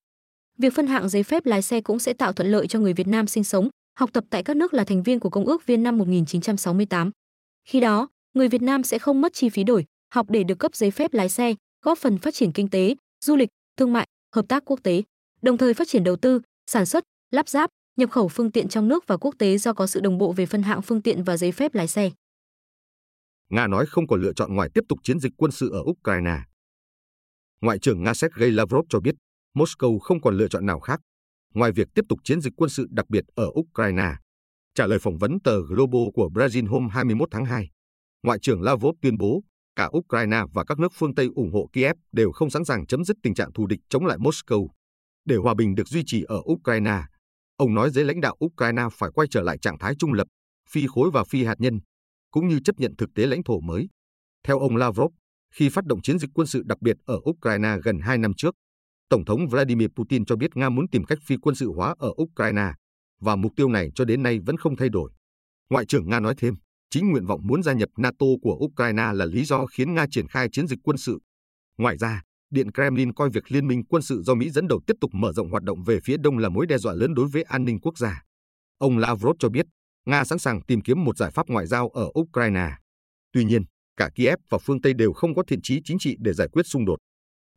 Việc 0.57 0.73
phân 0.73 0.87
hạng 0.87 1.09
giấy 1.09 1.23
phép 1.23 1.45
lái 1.45 1.61
xe 1.61 1.81
cũng 1.81 1.99
sẽ 1.99 2.13
tạo 2.13 2.33
thuận 2.33 2.51
lợi 2.51 2.67
cho 2.67 2.79
người 2.79 2.93
Việt 2.93 3.07
Nam 3.07 3.27
sinh 3.27 3.43
sống, 3.43 3.69
học 3.99 4.09
tập 4.13 4.23
tại 4.29 4.43
các 4.43 4.57
nước 4.57 4.73
là 4.73 4.83
thành 4.83 5.03
viên 5.03 5.19
của 5.19 5.29
Công 5.29 5.45
ước 5.45 5.65
Viên 5.65 5.83
năm 5.83 5.97
1968. 5.97 7.11
Khi 7.67 7.79
đó, 7.79 8.07
người 8.33 8.47
Việt 8.47 8.61
Nam 8.61 8.83
sẽ 8.83 8.99
không 8.99 9.21
mất 9.21 9.33
chi 9.33 9.49
phí 9.49 9.63
đổi, 9.63 9.85
học 10.13 10.29
để 10.29 10.43
được 10.43 10.59
cấp 10.59 10.75
giấy 10.75 10.91
phép 10.91 11.13
lái 11.13 11.29
xe, 11.29 11.55
góp 11.85 11.97
phần 11.97 12.17
phát 12.17 12.33
triển 12.33 12.51
kinh 12.51 12.69
tế, 12.69 12.95
du 13.25 13.35
lịch, 13.35 13.49
thương 13.77 13.93
mại, 13.93 14.07
hợp 14.33 14.45
tác 14.47 14.65
quốc 14.65 14.79
tế, 14.83 15.03
đồng 15.41 15.57
thời 15.57 15.73
phát 15.73 15.87
triển 15.87 16.03
đầu 16.03 16.15
tư, 16.15 16.41
sản 16.67 16.85
xuất, 16.85 17.03
lắp 17.31 17.49
ráp, 17.49 17.69
nhập 17.97 18.11
khẩu 18.11 18.27
phương 18.27 18.51
tiện 18.51 18.67
trong 18.67 18.87
nước 18.87 19.07
và 19.07 19.17
quốc 19.17 19.35
tế 19.39 19.57
do 19.57 19.73
có 19.73 19.87
sự 19.87 19.99
đồng 19.99 20.17
bộ 20.17 20.31
về 20.33 20.45
phân 20.45 20.63
hạng 20.63 20.81
phương 20.81 21.01
tiện 21.01 21.23
và 21.23 21.37
giấy 21.37 21.51
phép 21.51 21.75
lái 21.75 21.87
xe. 21.87 22.11
Nga 23.49 23.67
nói 23.67 23.85
không 23.85 24.07
còn 24.07 24.21
lựa 24.21 24.33
chọn 24.33 24.55
ngoài 24.55 24.69
tiếp 24.73 24.83
tục 24.89 24.99
chiến 25.03 25.19
dịch 25.19 25.33
quân 25.37 25.51
sự 25.51 25.69
ở 25.71 25.79
Ukraine. 25.79 26.37
Ngoại 27.61 27.79
trưởng 27.79 28.03
Nga 28.03 28.13
Sergei 28.13 28.51
Lavrov 28.51 28.85
cho 28.89 28.99
biết, 28.99 29.15
Moscow 29.55 29.99
không 29.99 30.21
còn 30.21 30.37
lựa 30.37 30.47
chọn 30.47 30.65
nào 30.65 30.79
khác 30.79 30.99
ngoài 31.53 31.71
việc 31.71 31.87
tiếp 31.95 32.05
tục 32.09 32.19
chiến 32.23 32.41
dịch 32.41 32.53
quân 32.57 32.69
sự 32.69 32.87
đặc 32.89 33.09
biệt 33.09 33.25
ở 33.35 33.47
Ukraine. 33.59 34.15
Trả 34.75 34.87
lời 34.87 34.99
phỏng 34.99 35.17
vấn 35.17 35.39
tờ 35.43 35.61
Global 35.61 36.01
của 36.13 36.29
Brazil 36.33 36.67
hôm 36.67 36.87
21 36.89 37.29
tháng 37.31 37.45
2, 37.45 37.69
Ngoại 38.23 38.39
trưởng 38.39 38.61
Lavrov 38.61 38.95
tuyên 39.01 39.17
bố 39.17 39.43
cả 39.75 39.89
Ukraine 39.97 40.41
và 40.53 40.63
các 40.63 40.79
nước 40.79 40.91
phương 40.95 41.15
Tây 41.15 41.29
ủng 41.35 41.53
hộ 41.53 41.69
Kiev 41.73 41.95
đều 42.11 42.31
không 42.31 42.49
sẵn 42.49 42.65
sàng 42.65 42.85
chấm 42.85 43.03
dứt 43.03 43.17
tình 43.23 43.33
trạng 43.33 43.53
thù 43.53 43.67
địch 43.67 43.79
chống 43.89 44.05
lại 44.05 44.17
Moscow. 44.17 44.67
Để 45.25 45.35
hòa 45.35 45.53
bình 45.53 45.75
được 45.75 45.87
duy 45.87 46.03
trì 46.05 46.23
ở 46.23 46.41
Ukraine, 46.51 47.01
ông 47.57 47.73
nói 47.73 47.89
giới 47.89 48.05
lãnh 48.05 48.21
đạo 48.21 48.35
Ukraine 48.45 48.83
phải 48.93 49.09
quay 49.13 49.27
trở 49.31 49.41
lại 49.41 49.57
trạng 49.57 49.77
thái 49.77 49.93
trung 49.99 50.13
lập, 50.13 50.27
phi 50.69 50.87
khối 50.87 51.11
và 51.13 51.23
phi 51.23 51.43
hạt 51.43 51.55
nhân, 51.59 51.79
cũng 52.31 52.47
như 52.47 52.59
chấp 52.59 52.79
nhận 52.79 52.95
thực 52.97 53.09
tế 53.15 53.27
lãnh 53.27 53.43
thổ 53.43 53.59
mới. 53.59 53.89
Theo 54.43 54.59
ông 54.59 54.75
Lavrov, 54.75 55.13
khi 55.55 55.69
phát 55.69 55.85
động 55.85 56.01
chiến 56.01 56.19
dịch 56.19 56.29
quân 56.33 56.47
sự 56.47 56.63
đặc 56.65 56.81
biệt 56.81 56.97
ở 57.05 57.19
Ukraine 57.29 57.77
gần 57.83 57.99
2 57.99 58.17
năm 58.17 58.33
trước, 58.37 58.55
Tổng 59.09 59.25
thống 59.25 59.47
Vladimir 59.47 59.87
Putin 59.95 60.25
cho 60.25 60.35
biết 60.35 60.55
Nga 60.55 60.69
muốn 60.69 60.87
tìm 60.87 61.03
cách 61.03 61.17
phi 61.25 61.37
quân 61.41 61.55
sự 61.55 61.71
hóa 61.75 61.95
ở 61.99 62.09
Ukraine, 62.21 62.71
và 63.21 63.35
mục 63.35 63.51
tiêu 63.55 63.69
này 63.69 63.89
cho 63.95 64.05
đến 64.05 64.23
nay 64.23 64.39
vẫn 64.39 64.57
không 64.57 64.75
thay 64.75 64.89
đổi. 64.89 65.11
Ngoại 65.69 65.85
trưởng 65.85 66.09
Nga 66.09 66.19
nói 66.19 66.33
thêm, 66.37 66.53
chính 66.93 67.11
nguyện 67.11 67.25
vọng 67.25 67.41
muốn 67.43 67.63
gia 67.63 67.73
nhập 67.73 67.89
NATO 67.97 68.25
của 68.41 68.57
Ukraine 68.65 69.11
là 69.13 69.25
lý 69.25 69.45
do 69.45 69.65
khiến 69.65 69.93
Nga 69.93 70.05
triển 70.11 70.27
khai 70.27 70.47
chiến 70.51 70.67
dịch 70.67 70.79
quân 70.83 70.97
sự. 70.97 71.19
Ngoài 71.77 71.97
ra, 71.97 72.21
Điện 72.49 72.71
Kremlin 72.71 73.13
coi 73.13 73.29
việc 73.29 73.51
liên 73.51 73.67
minh 73.67 73.85
quân 73.85 74.01
sự 74.01 74.21
do 74.25 74.35
Mỹ 74.35 74.49
dẫn 74.49 74.67
đầu 74.67 74.81
tiếp 74.87 74.93
tục 75.01 75.11
mở 75.13 75.33
rộng 75.33 75.49
hoạt 75.51 75.63
động 75.63 75.83
về 75.83 75.99
phía 76.03 76.17
đông 76.17 76.37
là 76.37 76.49
mối 76.49 76.65
đe 76.67 76.77
dọa 76.77 76.93
lớn 76.93 77.13
đối 77.13 77.27
với 77.27 77.43
an 77.43 77.65
ninh 77.65 77.79
quốc 77.79 77.97
gia. 77.97 78.23
Ông 78.77 78.97
Lavrov 78.97 79.35
cho 79.39 79.49
biết, 79.49 79.65
Nga 80.05 80.23
sẵn 80.23 80.39
sàng 80.39 80.61
tìm 80.61 80.81
kiếm 80.81 81.03
một 81.03 81.17
giải 81.17 81.31
pháp 81.31 81.47
ngoại 81.47 81.67
giao 81.67 81.89
ở 81.89 82.09
Ukraine. 82.19 82.69
Tuy 83.31 83.43
nhiên, 83.43 83.63
cả 83.97 84.09
Kiev 84.15 84.39
và 84.49 84.57
phương 84.57 84.81
Tây 84.81 84.93
đều 84.93 85.13
không 85.13 85.35
có 85.35 85.43
thiện 85.47 85.61
trí 85.61 85.81
chính 85.83 85.99
trị 85.99 86.15
để 86.19 86.33
giải 86.33 86.47
quyết 86.51 86.63
xung 86.65 86.85
đột. 86.85 86.97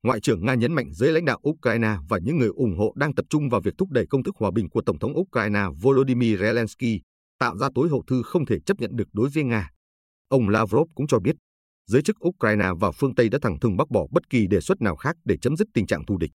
Ngoại 0.03 0.21
trưởng 0.21 0.47
Nga 0.47 0.55
nhấn 0.55 0.73
mạnh 0.73 0.93
giới 0.93 1.13
lãnh 1.13 1.25
đạo 1.25 1.41
Ukraine 1.49 1.97
và 2.09 2.19
những 2.23 2.39
người 2.39 2.49
ủng 2.49 2.79
hộ 2.79 2.93
đang 2.97 3.15
tập 3.15 3.27
trung 3.31 3.49
vào 3.49 3.61
việc 3.61 3.75
thúc 3.79 3.91
đẩy 3.91 4.07
công 4.11 4.23
thức 4.23 4.37
hòa 4.39 4.51
bình 4.55 4.69
của 4.71 4.83
Tổng 4.87 4.99
thống 4.99 5.19
Ukraine 5.19 5.65
Volodymyr 5.83 6.43
Zelensky, 6.43 6.99
tạo 7.39 7.57
ra 7.57 7.69
tối 7.75 7.89
hậu 7.89 8.03
thư 8.07 8.23
không 8.23 8.47
thể 8.47 8.61
chấp 8.67 8.81
nhận 8.81 8.97
được 8.97 9.09
đối 9.13 9.29
với 9.29 9.45
Nga. 9.45 9.71
Ông 10.29 10.49
Lavrov 10.49 10.89
cũng 10.95 11.07
cho 11.07 11.19
biết, 11.19 11.37
giới 11.87 12.03
chức 12.03 12.17
Ukraine 12.29 12.69
và 12.81 12.91
phương 12.91 13.15
Tây 13.15 13.29
đã 13.29 13.39
thẳng 13.43 13.61
thừng 13.61 13.77
bác 13.77 13.91
bỏ 13.91 14.07
bất 14.11 14.31
kỳ 14.31 14.47
đề 14.47 14.61
xuất 14.61 14.83
nào 14.83 14.97
khác 14.97 15.17
để 15.25 15.37
chấm 15.37 15.57
dứt 15.57 15.69
tình 15.75 15.87
trạng 15.87 16.07
thù 16.07 16.19
địch. 16.19 16.31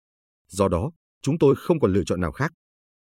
Do 0.48 0.68
đó, 0.68 0.90
chúng 1.22 1.38
tôi 1.38 1.54
không 1.58 1.80
còn 1.80 1.92
lựa 1.92 2.04
chọn 2.06 2.20
nào 2.20 2.32
khác. 2.32 2.52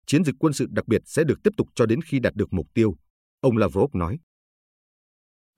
chiến 0.07 0.25
dịch 0.25 0.35
quân 0.39 0.53
sự 0.53 0.67
đặc 0.71 0.89
biệt 0.89 1.03
sẽ 1.05 1.25
được 1.25 1.43
tiếp 1.45 1.51
tục 1.57 1.69
cho 1.75 1.87
đến 1.87 2.01
khi 2.03 2.19
đạt 2.19 2.35
được 2.35 2.53
mục 2.53 2.67
tiêu, 2.75 2.97
ông 3.41 3.57
Lavrov 3.57 3.95
nói. 3.95 4.19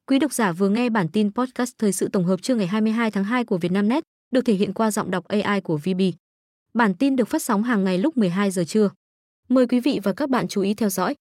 Quý 0.07 0.19
độc 0.19 0.33
giả 0.33 0.53
vừa 0.53 0.69
nghe 0.69 0.91
bản 0.91 1.09
tin 1.09 1.33
podcast 1.33 1.75
thời 1.79 1.93
sự 1.93 2.09
tổng 2.09 2.25
hợp 2.25 2.43
trưa 2.43 2.55
ngày 2.55 2.67
22 2.67 3.11
tháng 3.11 3.25
2 3.25 3.45
của 3.45 3.59
Vietnamnet, 3.59 4.05
được 4.31 4.45
thể 4.45 4.55
hiện 4.55 4.75
qua 4.75 4.91
giọng 4.91 5.11
đọc 5.11 5.25
AI 5.29 5.61
của 5.61 5.77
VB. 5.77 6.01
Bản 6.75 6.95
tin 6.95 7.17
được 7.17 7.29
phát 7.29 7.43
sóng 7.43 7.63
hàng 7.63 7.85
ngày 7.85 7.99
lúc 7.99 8.17
12 8.17 8.51
giờ 8.51 8.65
trưa. 8.65 8.91
Mời 9.49 9.67
quý 9.67 9.81
vị 9.81 10.01
và 10.03 10.13
các 10.13 10.31
bạn 10.31 10.49
chú 10.49 10.61
ý 10.61 10.75
theo 10.75 10.89
dõi. 10.89 11.15